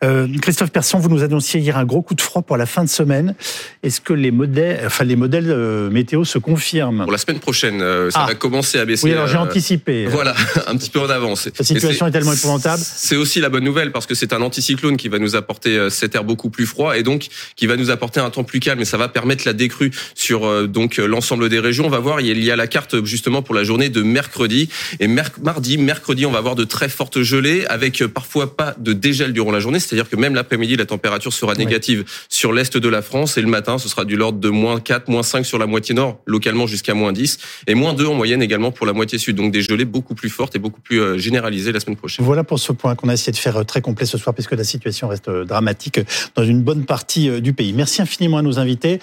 Euh, 0.06 0.28
Christophe 0.42 0.72
Persson, 0.72 1.00
vous 1.00 1.10
nous 1.10 1.24
annonciez 1.24 1.60
hier 1.60 1.78
un 1.78 1.86
gros 1.86 2.02
coup 2.02 2.14
de 2.14 2.22
froid 2.22 2.42
pour 2.44 2.58
la 2.58 2.66
fin 2.66 2.84
de 2.84 2.90
semaine. 2.90 3.34
Est-ce 3.82 4.00
que 4.02 4.14
les 4.14 4.30
modèles, 4.32 4.82
enfin 4.86 5.04
les 5.04 5.16
modèles 5.16 5.50
euh, 5.50 5.90
météo 5.90 6.24
se 6.24 6.38
confirment 6.38 7.04
Pour 7.04 7.12
la 7.12 7.18
semaine 7.18 7.40
prochaine, 7.40 7.82
euh, 7.82 8.12
ça 8.12 8.22
Ah. 8.24 8.28
va 8.28 8.36
commencer 8.36 8.78
à 8.78 8.86
baisser. 8.86 9.06
Oui, 9.08 9.14
alors 9.14 9.28
j'ai 9.28 9.38
anticipé. 9.38 10.06
Voilà, 10.06 10.36
un 10.68 10.78
petit 10.78 10.90
peu 10.92 11.00
en 11.00 11.10
avance. 11.10 11.50
La 11.58 11.66
situation 11.66 12.06
Et 12.06 12.10
est 12.10 12.12
tellement 12.12 12.34
épouvantable. 12.34 12.82
C'est 12.86 13.16
aussi 13.16 13.40
la 13.40 13.50
bonne 13.50 13.64
nouvelle 13.64 13.92
parce 13.92 14.06
que 14.06 14.14
c'est 14.16 14.32
un 14.34 14.42
anticyclone 14.42 14.96
qui 14.98 15.08
va 15.10 15.18
nous 15.20 15.36
apporter 15.36 15.90
cet 15.90 16.14
air 16.16 16.24
beaucoup 16.24 16.50
plus 16.50 16.66
froid 16.68 16.98
et 16.98 17.04
donc 17.04 17.28
qui 17.56 17.66
va 17.66 17.76
nous 17.76 17.90
apporter 17.90 18.20
un 18.20 18.30
temps 18.30 18.44
plus 18.44 18.60
calme 18.60 18.82
et 18.82 18.86
ça 18.86 18.98
va 18.98 19.08
permettre 19.08 19.44
la 19.46 19.54
décrue 19.54 19.92
sur 20.14 20.68
donc 20.68 20.98
l'ensemble 20.98 21.50
des 21.50 21.60
régions. 21.60 21.86
On 21.86 21.90
va 21.90 22.00
voir, 22.00 22.22
il 22.22 22.44
y 22.44 22.52
a 22.52 22.56
la 22.56 22.68
carte 22.68 23.04
justement 23.06 23.42
pour 23.42 23.56
la 23.56 23.64
journée 23.64 23.90
de 23.90 24.04
mercredi 24.04 24.70
et 25.00 25.08
merc- 25.08 25.40
mardi, 25.42 25.78
mercredi, 25.78 26.26
on 26.26 26.32
va 26.32 26.38
avoir 26.40 26.56
de 26.56 26.64
très 26.64 26.90
fortes 26.90 27.22
gelées 27.22 27.66
avec 27.68 28.06
parfois 28.08 28.56
pas 28.56 28.76
de 28.78 28.94
dégel 28.94 29.34
durant 29.34 29.52
la 29.52 29.60
journée, 29.60 29.80
c'est-à-dire 29.96 30.10
que 30.10 30.16
même 30.18 30.36
l'après-midi, 30.36 30.76
la 30.76 30.86
température 30.86 31.32
sera 31.32 31.54
Ouais. 31.54 31.58
négative 31.64 32.04
sur 32.28 32.52
l'est 32.52 32.76
de 32.78 32.90
la 32.90 33.02
France 33.02 33.38
et 33.38 33.42
le 33.42 33.48
matin, 33.48 33.78
ce 33.78 33.88
sera 33.88 34.04
du 34.04 34.18
l'ordre 34.18 34.40
de 34.40 34.50
moins 34.50 34.80
4, 34.82 35.08
moins 35.08 35.24
5 35.24 35.46
sur 35.46 35.58
la 35.58 35.68
moitié 35.68 35.96
nord, 35.96 36.20
localement 36.26 36.68
jusqu'à 36.68 36.94
moins 36.94 37.14
10 37.14 37.38
et 37.68 37.76
moins 37.76 37.94
2 37.94 38.06
en 38.08 38.14
moyenne 38.14 38.42
également 38.42 38.72
pour 38.72 38.86
la 38.86 38.94
moitié 38.94 39.18
sud. 39.18 39.38
Donc 39.38 39.52
des 39.54 39.62
gelées 39.62 39.86
beaucoup 39.86 40.16
plus 40.16 40.30
fortes 40.30 40.56
et 40.56 40.60
beaucoup 40.60 40.82
plus 40.82 41.00
euh, 41.00 41.18
généralisées 41.18 41.72
la 41.72 41.80
semaine 41.80 41.96
prochaine. 41.96 42.26
Voilà 42.26 42.44
pour 42.44 42.60
ce 42.60 42.72
point 42.74 42.96
qu'on 42.96 43.08
a 43.10 43.14
essayé 43.14 43.32
de 43.32 43.38
faire 43.38 43.58
euh, 43.58 43.64
très 43.64 43.82
complet 43.82 44.06
ce 44.06 44.18
soir, 44.18 44.34
puisque 44.34 44.52
la 44.52 44.64
situation 44.66 45.08
reste 45.08 45.30
euh, 45.30 45.46
dramatique 45.46 46.00
dans 46.36 46.44
une 46.44 46.62
bonne 46.62 46.86
partie 46.86 47.42
du 47.42 47.54
pays. 47.54 47.72
Merci 47.74 48.02
infiniment 48.02 48.38
à 48.38 48.42
nos 48.42 48.60
invités. 48.60 49.00